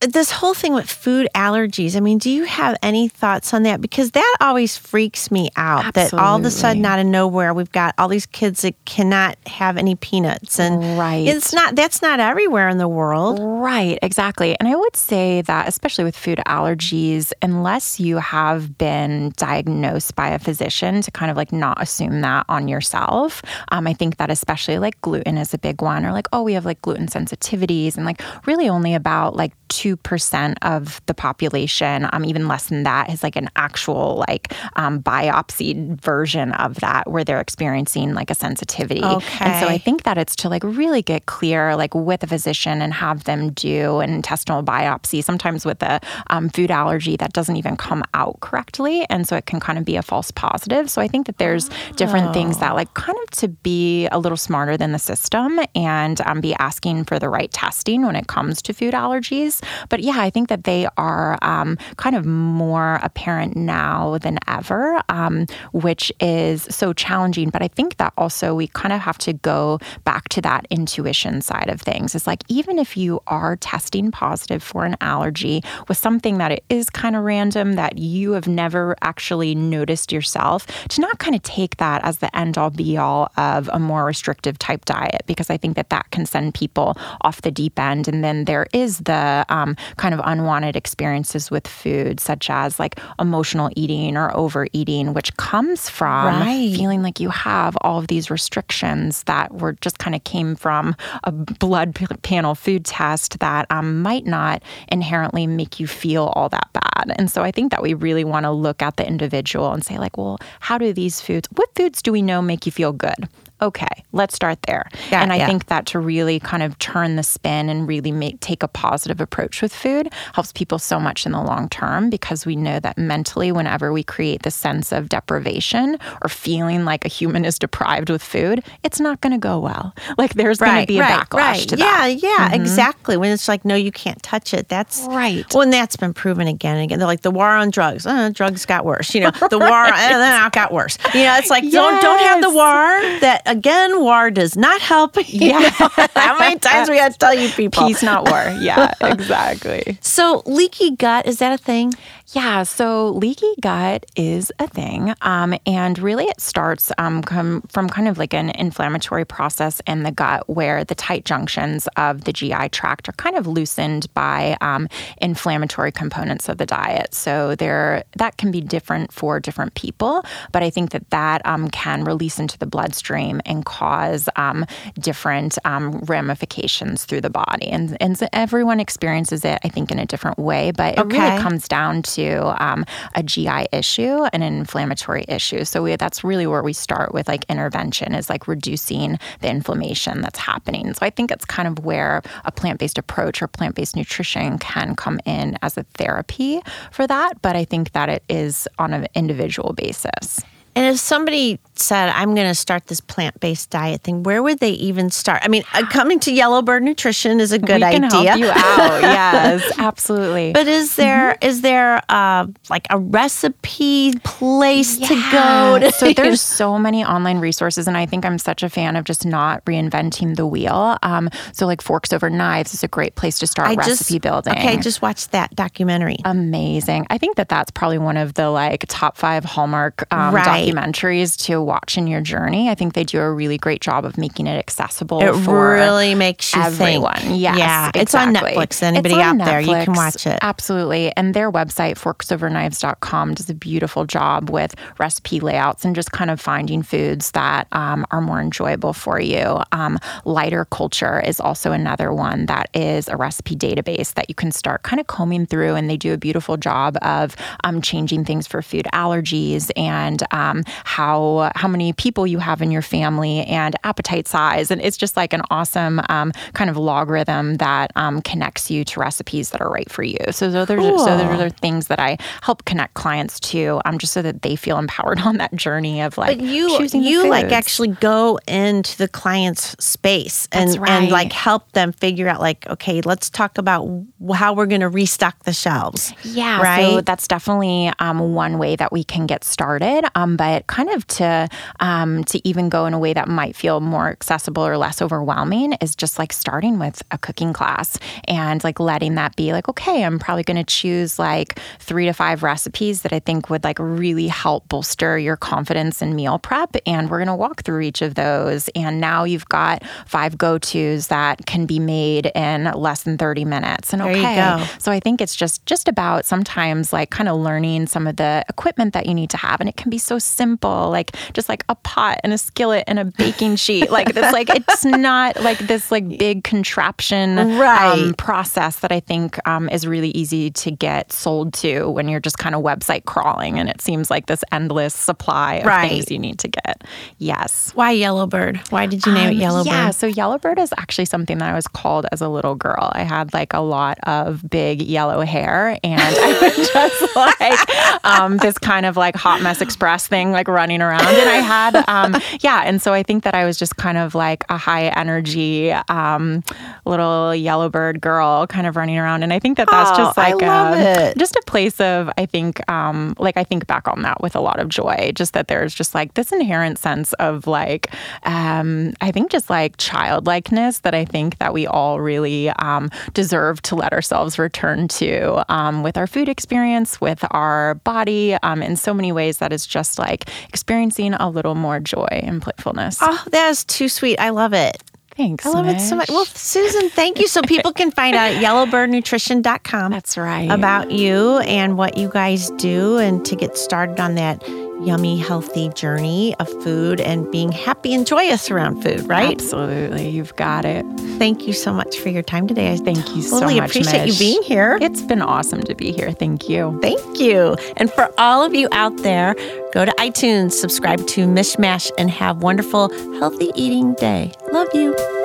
this 0.00 0.30
whole 0.30 0.52
thing 0.52 0.74
with 0.74 0.90
food 0.90 1.26
allergies, 1.34 1.96
I 1.96 2.00
mean, 2.00 2.18
do 2.18 2.28
you 2.28 2.44
have 2.44 2.76
any 2.82 3.08
thoughts 3.08 3.54
on 3.54 3.62
that? 3.62 3.80
Because 3.80 4.10
that 4.10 4.36
always 4.42 4.76
freaks 4.76 5.30
me 5.30 5.48
out 5.56 5.86
Absolutely. 5.86 6.18
that 6.18 6.22
all 6.22 6.38
of 6.38 6.44
a 6.44 6.50
sudden, 6.50 6.84
out 6.84 6.98
of 6.98 7.06
nowhere, 7.06 7.54
we've 7.54 7.72
got 7.72 7.94
all 7.96 8.08
these 8.08 8.26
kids 8.26 8.60
that 8.60 8.74
cannot 8.84 9.38
have 9.46 9.78
any 9.78 9.94
peanuts. 9.94 10.60
And 10.60 10.98
right. 10.98 11.26
it's 11.26 11.54
not, 11.54 11.76
that's 11.76 12.02
not 12.02 12.20
everywhere 12.20 12.68
in 12.68 12.76
the 12.76 12.88
world. 12.88 13.38
Right, 13.40 13.98
exactly. 14.02 14.54
And 14.60 14.68
I 14.68 14.76
would 14.76 14.96
say 14.96 15.40
that, 15.42 15.66
especially 15.66 16.04
with 16.04 16.16
food 16.16 16.40
allergies, 16.46 17.32
unless 17.40 17.98
you 17.98 18.18
have 18.18 18.76
been 18.76 19.32
diagnosed 19.38 20.14
by 20.14 20.28
a 20.28 20.38
physician 20.38 21.00
to 21.00 21.10
kind 21.10 21.30
of 21.30 21.38
like 21.38 21.52
not 21.52 21.80
assume 21.80 22.20
that 22.20 22.44
on 22.50 22.68
yourself, 22.68 23.42
um, 23.72 23.86
I 23.86 23.94
think 23.94 24.18
that 24.18 24.30
especially 24.30 24.78
like 24.78 25.00
gluten 25.00 25.38
is 25.38 25.54
a 25.54 25.58
big 25.58 25.80
one, 25.80 26.04
or 26.04 26.12
like, 26.12 26.28
oh, 26.34 26.42
we 26.42 26.52
have 26.52 26.66
like 26.66 26.82
gluten 26.82 27.06
sensitivities, 27.06 27.96
and 27.96 28.04
like 28.04 28.20
really 28.46 28.68
only 28.68 28.94
about 28.94 29.34
like 29.34 29.54
2% 29.86 30.54
of 30.62 31.00
the 31.06 31.14
population, 31.14 32.08
um, 32.12 32.24
even 32.24 32.48
less 32.48 32.66
than 32.66 32.82
that, 32.82 33.10
is 33.10 33.22
like 33.22 33.36
an 33.36 33.48
actual 33.56 34.24
like 34.28 34.52
um, 34.74 35.00
biopsy 35.00 35.98
version 36.00 36.52
of 36.52 36.76
that 36.76 37.08
where 37.08 37.22
they're 37.22 37.40
experiencing 37.40 38.14
like 38.14 38.30
a 38.30 38.34
sensitivity. 38.34 39.04
Okay. 39.04 39.44
And 39.44 39.64
so 39.64 39.68
I 39.68 39.78
think 39.78 40.02
that 40.02 40.18
it's 40.18 40.34
to 40.36 40.48
like 40.48 40.64
really 40.64 41.02
get 41.02 41.26
clear 41.26 41.76
like 41.76 41.94
with 41.94 42.22
a 42.24 42.26
physician 42.26 42.82
and 42.82 42.92
have 42.92 43.24
them 43.24 43.52
do 43.52 44.00
an 44.00 44.10
intestinal 44.10 44.62
biopsy, 44.62 45.22
sometimes 45.22 45.64
with 45.64 45.82
a 45.82 46.00
um, 46.30 46.48
food 46.48 46.70
allergy 46.70 47.16
that 47.16 47.32
doesn't 47.32 47.56
even 47.56 47.76
come 47.76 48.02
out 48.14 48.40
correctly. 48.40 49.06
And 49.08 49.28
so 49.28 49.36
it 49.36 49.46
can 49.46 49.60
kind 49.60 49.78
of 49.78 49.84
be 49.84 49.96
a 49.96 50.02
false 50.02 50.30
positive. 50.32 50.90
So 50.90 51.00
I 51.00 51.06
think 51.06 51.26
that 51.26 51.38
there's 51.38 51.70
different 51.94 52.30
oh. 52.30 52.32
things 52.32 52.58
that 52.58 52.74
like 52.74 52.92
kind 52.94 53.18
of 53.22 53.30
to 53.38 53.48
be 53.48 54.08
a 54.08 54.18
little 54.18 54.36
smarter 54.36 54.76
than 54.76 54.92
the 54.92 54.98
system 54.98 55.60
and 55.74 56.20
um, 56.22 56.40
be 56.40 56.54
asking 56.54 57.04
for 57.04 57.18
the 57.18 57.28
right 57.28 57.52
testing 57.52 58.04
when 58.04 58.16
it 58.16 58.26
comes 58.26 58.60
to 58.62 58.72
food 58.72 58.94
allergies. 58.94 59.62
But 59.88 60.00
yeah, 60.00 60.18
I 60.18 60.30
think 60.30 60.48
that 60.48 60.64
they 60.64 60.88
are 60.96 61.38
um, 61.42 61.78
kind 61.96 62.16
of 62.16 62.26
more 62.26 63.00
apparent 63.02 63.56
now 63.56 64.18
than 64.18 64.38
ever, 64.48 65.00
um, 65.08 65.46
which 65.72 66.12
is 66.20 66.66
so 66.70 66.92
challenging. 66.92 67.50
But 67.50 67.62
I 67.62 67.68
think 67.68 67.96
that 67.96 68.12
also 68.16 68.54
we 68.54 68.68
kind 68.68 68.92
of 68.92 69.00
have 69.00 69.18
to 69.18 69.32
go 69.32 69.78
back 70.04 70.28
to 70.30 70.40
that 70.42 70.66
intuition 70.70 71.40
side 71.40 71.68
of 71.68 71.80
things. 71.80 72.14
It's 72.14 72.26
like 72.26 72.44
even 72.48 72.78
if 72.78 72.96
you 72.96 73.20
are 73.26 73.56
testing 73.56 74.10
positive 74.10 74.62
for 74.62 74.84
an 74.84 74.96
allergy 75.00 75.62
with 75.88 75.98
something 75.98 76.38
that 76.38 76.52
it 76.52 76.64
is 76.68 76.90
kind 76.90 77.16
of 77.16 77.24
random 77.24 77.74
that 77.74 77.98
you 77.98 78.32
have 78.32 78.46
never 78.46 78.96
actually 79.02 79.54
noticed 79.54 80.12
yourself, 80.12 80.66
to 80.88 81.00
not 81.00 81.18
kind 81.18 81.34
of 81.34 81.42
take 81.42 81.76
that 81.78 82.04
as 82.04 82.18
the 82.18 82.34
end 82.36 82.58
all 82.58 82.70
be 82.70 82.96
all 82.96 83.30
of 83.36 83.68
a 83.72 83.78
more 83.78 84.04
restrictive 84.04 84.58
type 84.58 84.84
diet, 84.84 85.22
because 85.26 85.50
I 85.50 85.56
think 85.56 85.76
that 85.76 85.90
that 85.90 86.10
can 86.10 86.26
send 86.26 86.54
people 86.54 86.96
off 87.22 87.42
the 87.42 87.50
deep 87.50 87.78
end. 87.78 88.08
And 88.08 88.22
then 88.22 88.44
there 88.44 88.66
is 88.72 88.98
the 88.98 89.44
um, 89.48 89.65
kind 89.96 90.14
of 90.14 90.20
unwanted 90.24 90.76
experiences 90.76 91.50
with 91.50 91.66
food, 91.66 92.20
such 92.20 92.50
as 92.50 92.78
like 92.78 93.00
emotional 93.18 93.70
eating 93.74 94.16
or 94.16 94.34
overeating, 94.36 95.14
which 95.14 95.36
comes 95.36 95.88
from 95.88 96.40
right. 96.40 96.74
feeling 96.74 97.02
like 97.02 97.18
you 97.20 97.30
have 97.30 97.76
all 97.80 97.98
of 97.98 98.08
these 98.08 98.30
restrictions 98.30 99.22
that 99.24 99.52
were 99.54 99.72
just 99.80 99.98
kind 99.98 100.14
of 100.14 100.22
came 100.24 100.54
from 100.54 100.94
a 101.24 101.32
blood 101.32 101.94
panel 102.22 102.54
food 102.54 102.84
test 102.84 103.38
that 103.40 103.66
um, 103.70 104.02
might 104.02 104.26
not 104.26 104.62
inherently 104.88 105.46
make 105.46 105.80
you 105.80 105.86
feel 105.86 106.26
all 106.34 106.48
that 106.48 106.68
bad. 106.72 107.16
And 107.16 107.30
so 107.30 107.42
I 107.42 107.50
think 107.50 107.70
that 107.70 107.82
we 107.82 107.94
really 107.94 108.24
want 108.24 108.44
to 108.44 108.50
look 108.50 108.82
at 108.82 108.96
the 108.96 109.06
individual 109.06 109.72
and 109.72 109.84
say, 109.84 109.98
like, 109.98 110.16
well, 110.16 110.38
how 110.60 110.78
do 110.78 110.92
these 110.92 111.20
foods, 111.20 111.48
what 111.54 111.74
foods 111.74 112.02
do 112.02 112.12
we 112.12 112.22
know 112.22 112.42
make 112.42 112.66
you 112.66 112.72
feel 112.72 112.92
good? 112.92 113.28
Okay, 113.60 114.04
let's 114.12 114.34
start 114.34 114.62
there. 114.62 114.88
Yeah, 115.10 115.22
and 115.22 115.32
I 115.32 115.36
yeah. 115.36 115.46
think 115.46 115.66
that 115.66 115.86
to 115.86 115.98
really 115.98 116.38
kind 116.40 116.62
of 116.62 116.78
turn 116.78 117.16
the 117.16 117.22
spin 117.22 117.68
and 117.68 117.88
really 117.88 118.12
make 118.12 118.40
take 118.40 118.62
a 118.62 118.68
positive 118.68 119.20
approach 119.20 119.62
with 119.62 119.74
food 119.74 120.12
helps 120.34 120.52
people 120.52 120.78
so 120.78 121.00
much 121.00 121.26
in 121.26 121.32
the 121.32 121.42
long 121.42 121.68
term 121.68 122.10
because 122.10 122.44
we 122.44 122.56
know 122.56 122.80
that 122.80 122.98
mentally 122.98 123.52
whenever 123.52 123.92
we 123.92 124.02
create 124.02 124.42
the 124.42 124.50
sense 124.50 124.92
of 124.92 125.08
deprivation 125.08 125.98
or 126.22 126.28
feeling 126.28 126.84
like 126.84 127.04
a 127.04 127.08
human 127.08 127.44
is 127.44 127.58
deprived 127.58 128.10
with 128.10 128.22
food, 128.22 128.62
it's 128.84 129.00
not 129.00 129.20
going 129.20 129.32
to 129.32 129.38
go 129.38 129.58
well. 129.58 129.94
Like 130.18 130.32
there's 130.34 130.60
right, 130.60 130.68
going 130.68 130.86
to 130.86 130.86
be 130.86 130.98
a 130.98 131.02
right, 131.02 131.28
backlash 131.28 131.38
right. 131.38 131.68
to 131.68 131.76
that. 131.76 132.08
Yeah, 132.08 132.28
yeah, 132.28 132.46
mm-hmm. 132.46 132.54
exactly. 132.54 133.18
When 133.18 133.30
it's 133.30 133.48
like 133.48 133.66
no 133.66 133.74
you 133.74 133.92
can't 133.92 134.22
touch 134.22 134.54
it. 134.54 134.68
That's 134.68 135.02
right. 135.10 135.44
Well, 135.52 135.62
and 135.62 135.72
that's 135.72 135.96
been 135.96 136.14
proven 136.14 136.46
again 136.46 136.76
and 136.76 136.84
again. 136.84 136.98
They're 136.98 137.06
like 137.06 137.20
the 137.20 137.30
war 137.30 137.48
on 137.48 137.70
drugs. 137.70 138.06
Uh, 138.06 138.30
drugs 138.30 138.64
got 138.64 138.86
worse. 138.86 139.14
You 139.14 139.22
know, 139.22 139.30
the 139.50 139.58
war 139.58 139.68
right. 139.68 139.92
and 139.94 140.20
then 140.20 140.46
it 140.46 140.52
got 140.52 140.72
worse. 140.72 140.96
You 141.12 141.24
know, 141.24 141.36
it's 141.36 141.50
like 141.50 141.64
yes. 141.64 141.72
don't 141.72 142.00
don't 142.00 142.20
have 142.20 142.40
the 142.40 142.50
war 142.50 143.20
that 143.20 143.42
again 143.46 144.00
war 144.00 144.30
does 144.30 144.56
not 144.56 144.80
help. 144.80 145.16
Yeah. 145.28 145.68
How 146.14 146.38
many 146.38 146.58
times 146.58 146.88
we 146.88 146.96
got 146.96 147.12
to 147.12 147.18
tell 147.18 147.34
you 147.34 147.50
people? 147.50 147.86
Peace, 147.86 148.02
not 148.02 148.28
war. 148.30 148.56
Yeah, 148.60 148.92
exactly. 149.00 149.98
So, 150.00 150.42
leaky 150.46 150.92
gut, 150.92 151.26
is 151.26 151.38
that 151.38 151.52
a 151.52 151.62
thing? 151.62 151.92
Yeah, 152.32 152.64
so 152.64 153.10
leaky 153.10 153.54
gut 153.60 154.04
is 154.16 154.50
a 154.58 154.66
thing. 154.66 155.14
Um, 155.22 155.54
and 155.64 155.96
really, 155.98 156.24
it 156.24 156.40
starts 156.40 156.90
um, 156.98 157.22
come 157.22 157.62
from 157.68 157.88
kind 157.88 158.08
of 158.08 158.18
like 158.18 158.34
an 158.34 158.50
inflammatory 158.50 159.24
process 159.24 159.80
in 159.86 160.02
the 160.02 160.10
gut 160.10 160.48
where 160.48 160.82
the 160.82 160.96
tight 160.96 161.24
junctions 161.24 161.86
of 161.96 162.24
the 162.24 162.32
GI 162.32 162.70
tract 162.70 163.08
are 163.08 163.12
kind 163.12 163.36
of 163.36 163.46
loosened 163.46 164.12
by 164.12 164.56
um, 164.60 164.88
inflammatory 165.18 165.92
components 165.92 166.48
of 166.48 166.58
the 166.58 166.66
diet. 166.66 167.14
So, 167.14 167.54
there 167.54 168.02
that 168.16 168.38
can 168.38 168.50
be 168.50 168.60
different 168.60 169.12
for 169.12 169.38
different 169.38 169.74
people, 169.74 170.24
but 170.50 170.64
I 170.64 170.70
think 170.70 170.90
that 170.90 171.08
that 171.10 171.46
um, 171.46 171.70
can 171.70 172.02
release 172.02 172.40
into 172.40 172.58
the 172.58 172.66
bloodstream 172.66 173.40
and 173.46 173.64
cause 173.64 174.28
um, 174.34 174.66
different 174.98 175.58
um, 175.64 176.00
ramifications 176.00 177.04
through 177.04 177.20
the 177.20 177.30
body. 177.30 177.68
And, 177.68 177.96
and 178.00 178.18
so 178.18 178.26
everyone 178.32 178.80
experiences 178.80 179.44
it, 179.44 179.60
I 179.62 179.68
think, 179.68 179.92
in 179.92 180.00
a 180.00 180.06
different 180.06 180.38
way, 180.38 180.72
but 180.72 180.94
it 180.94 181.00
okay. 181.00 181.18
really 181.18 181.42
comes 181.42 181.68
down 181.68 182.02
to 182.02 182.15
um, 182.58 182.84
a 183.14 183.22
GI 183.22 183.66
issue 183.72 184.24
and 184.32 184.42
an 184.42 184.56
inflammatory 184.56 185.24
issue. 185.28 185.64
So 185.64 185.82
we, 185.82 185.96
that's 185.96 186.24
really 186.24 186.46
where 186.46 186.62
we 186.62 186.72
start 186.72 187.12
with 187.12 187.28
like 187.28 187.44
intervention 187.48 188.14
is 188.14 188.28
like 188.28 188.48
reducing 188.48 189.18
the 189.40 189.48
inflammation 189.48 190.20
that's 190.20 190.38
happening. 190.38 190.92
So 190.94 191.04
I 191.04 191.10
think 191.10 191.30
it's 191.30 191.44
kind 191.44 191.68
of 191.68 191.84
where 191.84 192.22
a 192.44 192.52
plant 192.52 192.78
based 192.78 192.98
approach 192.98 193.42
or 193.42 193.48
plant 193.48 193.74
based 193.74 193.96
nutrition 193.96 194.58
can 194.58 194.94
come 194.96 195.20
in 195.24 195.58
as 195.62 195.76
a 195.76 195.84
therapy 195.94 196.60
for 196.90 197.06
that. 197.06 197.42
But 197.42 197.56
I 197.56 197.64
think 197.64 197.92
that 197.92 198.08
it 198.08 198.22
is 198.28 198.68
on 198.78 198.92
an 198.92 199.06
individual 199.14 199.72
basis. 199.72 200.42
And 200.76 200.84
if 200.84 201.00
somebody 201.00 201.58
said, 201.74 202.10
I'm 202.10 202.34
going 202.34 202.46
to 202.46 202.54
start 202.54 202.88
this 202.88 203.00
plant 203.00 203.40
based 203.40 203.70
diet 203.70 204.02
thing, 204.02 204.22
where 204.22 204.42
would 204.42 204.58
they 204.58 204.72
even 204.72 205.08
start? 205.08 205.40
I 205.42 205.48
mean, 205.48 205.64
uh, 205.72 205.86
coming 205.86 206.20
to 206.20 206.32
Yellowbird 206.32 206.82
Nutrition 206.82 207.40
is 207.40 207.50
a 207.50 207.58
good 207.58 207.80
we 207.80 207.90
can 207.90 208.04
idea. 208.04 208.30
Help 208.32 208.38
you 208.38 208.50
out. 208.50 208.56
yes, 209.02 209.78
absolutely. 209.78 210.52
But 210.52 210.68
is 210.68 210.96
there 210.96 211.32
mm-hmm. 211.32 211.48
is 211.48 211.62
there 211.62 212.02
uh, 212.10 212.46
like 212.68 212.86
a 212.90 212.98
recipe 212.98 214.12
place 214.18 214.98
yeah. 214.98 215.08
to 215.08 215.14
go? 215.32 215.78
To 215.78 215.92
so 215.92 216.12
there's 216.12 216.42
so 216.42 216.78
many 216.78 217.02
online 217.02 217.38
resources, 217.38 217.88
and 217.88 217.96
I 217.96 218.04
think 218.04 218.26
I'm 218.26 218.38
such 218.38 218.62
a 218.62 218.68
fan 218.68 218.96
of 218.96 219.04
just 219.04 219.24
not 219.24 219.64
reinventing 219.64 220.36
the 220.36 220.46
wheel. 220.46 220.98
Um, 221.02 221.30
so 221.52 221.64
like 221.64 221.80
Forks 221.80 222.12
Over 222.12 222.28
Knives 222.28 222.74
is 222.74 222.82
a 222.82 222.88
great 222.88 223.14
place 223.14 223.38
to 223.38 223.46
start 223.46 223.68
I 223.68 223.74
recipe 223.76 224.14
just, 224.14 224.20
building. 224.20 224.52
Okay, 224.52 224.76
just 224.76 225.00
watch 225.00 225.28
that 225.28 225.56
documentary. 225.56 226.18
Amazing. 226.26 227.06
I 227.08 227.16
think 227.16 227.36
that 227.36 227.48
that's 227.48 227.70
probably 227.70 227.98
one 227.98 228.18
of 228.18 228.34
the 228.34 228.50
like 228.50 228.84
top 228.88 229.16
five 229.16 229.42
Hallmark 229.42 230.06
um, 230.10 230.34
right. 230.34 230.65
Documentaries 230.74 231.36
to 231.46 231.60
watch 231.62 231.96
in 231.96 232.06
your 232.06 232.20
journey. 232.20 232.68
I 232.68 232.74
think 232.74 232.94
they 232.94 233.04
do 233.04 233.20
a 233.20 233.30
really 233.30 233.58
great 233.58 233.80
job 233.80 234.04
of 234.04 234.18
making 234.18 234.46
it 234.46 234.58
accessible. 234.58 235.20
It 235.20 235.46
really 235.46 236.14
makes 236.14 236.54
you 236.54 236.62
everyone. 236.62 237.14
think. 237.16 237.40
Yes, 237.40 237.58
yeah, 237.58 237.90
exactly. 237.94 238.02
it's 238.02 238.14
on 238.14 238.34
Netflix. 238.34 238.82
Anybody 238.82 239.14
out 239.14 239.36
Netflix. 239.36 239.44
there, 239.44 239.60
you 239.60 239.84
can 239.84 239.94
watch 239.94 240.26
it. 240.26 240.38
Absolutely. 240.42 241.12
And 241.16 241.34
their 241.34 241.50
website, 241.50 241.94
forksoverknives.com, 241.94 243.34
does 243.34 243.50
a 243.50 243.54
beautiful 243.54 244.04
job 244.04 244.50
with 244.50 244.74
recipe 244.98 245.40
layouts 245.40 245.84
and 245.84 245.94
just 245.94 246.12
kind 246.12 246.30
of 246.30 246.40
finding 246.40 246.82
foods 246.82 247.30
that 247.32 247.68
um, 247.72 248.06
are 248.10 248.20
more 248.20 248.40
enjoyable 248.40 248.92
for 248.92 249.20
you. 249.20 249.60
Um, 249.72 249.98
Lighter 250.24 250.64
Culture 250.66 251.20
is 251.20 251.40
also 251.40 251.72
another 251.72 252.12
one 252.12 252.46
that 252.46 252.70
is 252.74 253.08
a 253.08 253.16
recipe 253.16 253.56
database 253.56 254.14
that 254.14 254.28
you 254.28 254.34
can 254.34 254.52
start 254.52 254.82
kind 254.82 255.00
of 255.00 255.06
combing 255.06 255.46
through, 255.46 255.74
and 255.74 255.88
they 255.88 255.96
do 255.96 256.12
a 256.12 256.18
beautiful 256.18 256.56
job 256.56 256.96
of 257.02 257.36
um, 257.64 257.80
changing 257.80 258.24
things 258.24 258.46
for 258.46 258.62
food 258.62 258.86
allergies 258.92 259.70
and 259.76 260.22
um, 260.56 260.64
how 260.84 261.50
how 261.54 261.68
many 261.68 261.92
people 261.92 262.26
you 262.26 262.38
have 262.38 262.62
in 262.62 262.70
your 262.70 262.82
family 262.82 263.40
and 263.44 263.76
appetite 263.84 264.28
size, 264.28 264.70
and 264.70 264.80
it's 264.80 264.96
just 264.96 265.16
like 265.16 265.32
an 265.32 265.42
awesome 265.50 266.00
um, 266.08 266.32
kind 266.54 266.70
of 266.70 266.76
logarithm 266.76 267.56
that 267.56 267.92
um, 267.96 268.22
connects 268.22 268.70
you 268.70 268.84
to 268.84 269.00
recipes 269.00 269.50
that 269.50 269.60
are 269.60 269.70
right 269.70 269.90
for 269.90 270.02
you. 270.02 270.18
So 270.30 270.50
those 270.50 270.70
are, 270.70 270.76
cool. 270.76 270.98
so 270.98 271.16
those 271.16 271.40
are 271.40 271.50
things 271.50 271.88
that 271.88 271.98
I 272.00 272.18
help 272.42 272.64
connect 272.64 272.94
clients 272.94 273.40
to, 273.40 273.80
um, 273.84 273.98
just 273.98 274.12
so 274.12 274.22
that 274.22 274.42
they 274.42 274.56
feel 274.56 274.78
empowered 274.78 275.20
on 275.24 275.38
that 275.38 275.54
journey 275.54 276.00
of 276.00 276.18
like 276.18 276.38
but 276.38 276.46
you 276.46 276.76
choosing 276.78 277.02
you 277.02 277.28
like 277.28 277.52
actually 277.52 277.88
go 277.88 278.38
into 278.48 278.96
the 278.98 279.08
client's 279.08 279.76
space 279.84 280.48
and 280.52 280.78
right. 280.78 280.90
and 280.90 281.10
like 281.10 281.32
help 281.32 281.70
them 281.72 281.92
figure 281.92 282.28
out 282.28 282.40
like 282.40 282.66
okay, 282.68 283.00
let's 283.02 283.30
talk 283.30 283.58
about 283.58 283.86
how 284.34 284.52
we're 284.52 284.66
going 284.66 284.80
to 284.80 284.88
restock 284.88 285.44
the 285.44 285.52
shelves. 285.52 286.12
Yeah, 286.22 286.60
right. 286.60 286.82
So 286.82 287.00
that's 287.00 287.28
definitely 287.28 287.92
um, 287.98 288.34
one 288.34 288.58
way 288.58 288.76
that 288.76 288.92
we 288.92 289.04
can 289.04 289.26
get 289.26 289.44
started. 289.44 290.04
Um, 290.14 290.36
but 290.36 290.45
kind 290.66 290.90
of 290.90 291.06
to 291.06 291.48
um, 291.80 292.24
to 292.24 292.46
even 292.48 292.68
go 292.68 292.86
in 292.86 292.94
a 292.94 292.98
way 292.98 293.12
that 293.12 293.28
might 293.28 293.56
feel 293.56 293.80
more 293.80 294.08
accessible 294.08 294.66
or 294.66 294.76
less 294.76 295.00
overwhelming 295.00 295.74
is 295.74 295.94
just 295.94 296.18
like 296.18 296.32
starting 296.32 296.78
with 296.78 297.02
a 297.10 297.18
cooking 297.18 297.52
class 297.52 297.98
and 298.26 298.62
like 298.64 298.80
letting 298.80 299.14
that 299.14 299.36
be 299.36 299.52
like 299.52 299.68
okay, 299.68 300.04
I'm 300.04 300.18
probably 300.18 300.42
going 300.42 300.56
to 300.56 300.64
choose 300.64 301.18
like 301.18 301.58
three 301.78 302.06
to 302.06 302.12
five 302.12 302.42
recipes 302.42 303.02
that 303.02 303.12
I 303.12 303.20
think 303.20 303.50
would 303.50 303.64
like 303.64 303.78
really 303.78 304.28
help 304.28 304.68
bolster 304.68 305.18
your 305.18 305.36
confidence 305.36 306.02
in 306.02 306.14
meal 306.14 306.38
prep, 306.38 306.76
and 306.86 307.10
we're 307.10 307.18
going 307.18 307.28
to 307.28 307.34
walk 307.34 307.62
through 307.62 307.80
each 307.80 308.02
of 308.02 308.14
those. 308.14 308.68
And 308.74 309.00
now 309.00 309.24
you've 309.24 309.48
got 309.48 309.82
five 310.06 310.38
go 310.38 310.58
tos 310.58 311.08
that 311.08 311.46
can 311.46 311.66
be 311.66 311.78
made 311.78 312.26
in 312.34 312.64
less 312.64 313.02
than 313.02 313.18
30 313.18 313.44
minutes. 313.44 313.92
And 313.92 314.02
okay, 314.02 314.66
so 314.78 314.92
I 314.92 315.00
think 315.00 315.20
it's 315.20 315.36
just 315.36 315.64
just 315.66 315.88
about 315.88 316.24
sometimes 316.24 316.92
like 316.92 317.10
kind 317.10 317.28
of 317.28 317.38
learning 317.38 317.86
some 317.86 318.06
of 318.06 318.16
the 318.16 318.44
equipment 318.48 318.92
that 318.94 319.06
you 319.06 319.14
need 319.14 319.30
to 319.30 319.36
have, 319.36 319.60
and 319.60 319.68
it 319.68 319.76
can 319.76 319.90
be 319.90 319.98
so 319.98 320.18
simple, 320.26 320.90
like 320.90 321.16
just 321.32 321.48
like 321.48 321.64
a 321.68 321.74
pot 321.74 322.20
and 322.22 322.32
a 322.32 322.38
skillet 322.38 322.84
and 322.86 322.98
a 322.98 323.04
baking 323.04 323.56
sheet. 323.56 323.90
like 323.90 324.10
it's 324.10 324.32
like 324.32 324.48
it's 324.50 324.84
not 324.84 325.40
like 325.42 325.58
this 325.58 325.90
like 325.90 326.06
big 326.18 326.44
contraption 326.44 327.36
right. 327.58 327.92
um, 327.92 328.14
process 328.14 328.80
that 328.80 328.92
I 328.92 329.00
think 329.00 329.38
um, 329.48 329.68
is 329.68 329.86
really 329.86 330.10
easy 330.10 330.50
to 330.50 330.70
get 330.70 331.12
sold 331.12 331.52
to 331.54 331.88
when 331.90 332.08
you're 332.08 332.20
just 332.20 332.38
kind 332.38 332.54
of 332.54 332.62
website 332.62 333.04
crawling, 333.04 333.58
and 333.58 333.68
it 333.68 333.80
seems 333.80 334.10
like 334.10 334.26
this 334.26 334.44
endless 334.52 334.94
supply 334.94 335.56
of 335.56 335.66
right. 335.66 335.88
things 335.88 336.10
you 336.10 336.18
need 336.18 336.38
to 336.40 336.48
get. 336.48 336.84
Yes. 337.18 337.72
Why 337.74 337.92
Yellowbird? 337.92 338.60
Why 338.70 338.86
did 338.86 339.06
you 339.06 339.12
name 339.12 339.28
um, 339.28 339.32
it 339.32 339.36
Yellowbird? 339.36 339.72
Yeah, 339.72 339.90
so 339.90 340.06
Yellowbird 340.06 340.58
is 340.58 340.72
actually 340.78 341.06
something 341.06 341.38
that 341.38 341.50
I 341.50 341.54
was 341.54 341.68
called 341.68 342.06
as 342.12 342.20
a 342.20 342.28
little 342.28 342.54
girl. 342.54 342.90
I 342.92 343.02
had 343.02 343.32
like 343.32 343.52
a 343.52 343.60
lot 343.60 343.98
of 344.04 344.48
big 344.48 344.82
yellow 344.82 345.20
hair, 345.22 345.78
and 345.82 346.00
I 346.00 346.40
would 346.40 346.56
just 346.72 347.16
like 347.16 348.04
um, 348.04 348.38
this 348.38 348.58
kind 348.58 348.86
of 348.86 348.96
like 348.96 349.16
hot 349.16 349.42
mess 349.42 349.60
express 349.60 350.06
thing, 350.06 350.15
like 350.24 350.48
running 350.48 350.82
around. 350.82 351.06
And 351.06 351.28
I 351.28 351.36
had, 351.36 351.84
um, 351.88 352.20
yeah, 352.40 352.62
and 352.64 352.80
so 352.80 352.92
I 352.92 353.02
think 353.02 353.24
that 353.24 353.34
I 353.34 353.44
was 353.44 353.58
just 353.58 353.76
kind 353.76 353.98
of 353.98 354.14
like 354.14 354.44
a 354.48 354.56
high 354.56 354.88
energy 354.88 355.72
um, 355.72 356.42
little 356.84 357.34
yellowbird 357.34 358.00
girl, 358.00 358.46
kind 358.46 358.66
of 358.66 358.76
running 358.76 358.98
around. 358.98 359.22
And 359.22 359.32
I 359.32 359.38
think 359.38 359.56
that 359.56 359.68
that's 359.70 359.90
oh, 359.92 359.96
just 359.96 360.16
like 360.16 360.42
a, 360.42 361.14
just 361.16 361.36
a 361.36 361.42
place 361.46 361.80
of 361.80 362.10
I 362.18 362.26
think 362.26 362.68
um, 362.70 363.14
like 363.18 363.36
I 363.36 363.44
think 363.44 363.66
back 363.66 363.88
on 363.88 364.02
that 364.02 364.20
with 364.20 364.34
a 364.34 364.40
lot 364.40 364.58
of 364.58 364.68
joy. 364.68 365.12
Just 365.14 365.32
that 365.34 365.48
there's 365.48 365.74
just 365.74 365.94
like 365.94 366.14
this 366.14 366.32
inherent 366.32 366.78
sense 366.78 367.12
of 367.14 367.46
like 367.46 367.92
um, 368.24 368.94
I 369.00 369.10
think 369.12 369.30
just 369.30 369.50
like 369.50 369.76
childlikeness 369.78 370.80
that 370.80 370.94
I 370.94 371.04
think 371.04 371.38
that 371.38 371.52
we 371.52 371.66
all 371.66 372.00
really 372.00 372.50
um, 372.50 372.90
deserve 373.14 373.62
to 373.62 373.74
let 373.74 373.92
ourselves 373.92 374.38
return 374.38 374.88
to 374.88 375.44
um, 375.52 375.82
with 375.82 375.96
our 375.96 376.06
food 376.06 376.28
experience, 376.28 377.00
with 377.00 377.24
our 377.30 377.74
body, 377.76 378.34
um, 378.42 378.62
in 378.62 378.76
so 378.76 378.94
many 378.94 379.12
ways 379.12 379.38
that 379.38 379.52
is 379.52 379.66
just 379.66 379.98
like 379.98 380.05
experiencing 380.48 381.14
a 381.14 381.28
little 381.28 381.54
more 381.54 381.80
joy 381.80 382.08
and 382.10 382.40
playfulness. 382.40 382.98
Oh, 383.00 383.24
that 383.30 383.48
is 383.48 383.64
too 383.64 383.88
sweet. 383.88 384.18
I 384.18 384.30
love 384.30 384.52
it. 384.52 384.82
Thanks. 385.16 385.46
I 385.46 385.48
love 385.48 385.64
Mish. 385.64 385.76
it 385.76 385.80
so 385.80 385.96
much. 385.96 386.10
Well, 386.10 386.26
Susan, 386.26 386.90
thank 386.90 387.18
you. 387.18 387.26
So 387.26 387.40
people 387.46 387.72
can 387.72 387.90
find 387.90 388.14
out 388.14 388.32
yellowbirdnutrition.com. 388.34 389.90
That's 389.90 390.18
right. 390.18 390.50
About 390.50 390.90
you 390.90 391.38
and 391.38 391.78
what 391.78 391.96
you 391.96 392.10
guys 392.10 392.50
do 392.52 392.98
and 392.98 393.24
to 393.24 393.34
get 393.34 393.56
started 393.56 393.98
on 393.98 394.14
that 394.16 394.42
yummy, 394.80 395.18
healthy 395.18 395.68
journey 395.70 396.34
of 396.38 396.48
food 396.62 397.00
and 397.00 397.30
being 397.30 397.52
happy 397.52 397.94
and 397.94 398.06
joyous 398.06 398.50
around 398.50 398.82
food, 398.82 399.08
right? 399.08 399.40
Absolutely. 399.40 400.08
You've 400.08 400.34
got 400.36 400.64
it. 400.64 400.84
Thank 401.18 401.46
you 401.46 401.52
so 401.52 401.72
much 401.72 401.98
for 401.98 402.08
your 402.08 402.22
time 402.22 402.46
today. 402.46 402.72
I 402.72 402.76
thank 402.76 403.08
you 403.14 403.22
so 403.22 403.40
totally 403.40 403.60
much. 403.60 403.70
appreciate 403.70 404.06
Mish. 404.06 404.14
you 404.14 404.18
being 404.18 404.42
here. 404.42 404.78
It's 404.80 405.02
been 405.02 405.22
awesome 405.22 405.62
to 405.62 405.74
be 405.74 405.92
here. 405.92 406.12
Thank 406.12 406.48
you. 406.48 406.78
Thank 406.82 407.18
you. 407.18 407.56
And 407.76 407.90
for 407.92 408.12
all 408.18 408.44
of 408.44 408.54
you 408.54 408.68
out 408.72 408.96
there, 408.98 409.34
go 409.72 409.84
to 409.84 409.92
iTunes, 409.92 410.52
subscribe 410.52 411.06
to 411.08 411.26
Mishmash, 411.26 411.90
and 411.98 412.10
have 412.10 412.42
wonderful, 412.42 412.90
healthy 413.18 413.50
eating 413.54 413.94
day. 413.94 414.32
Love 414.52 414.68
you. 414.74 415.15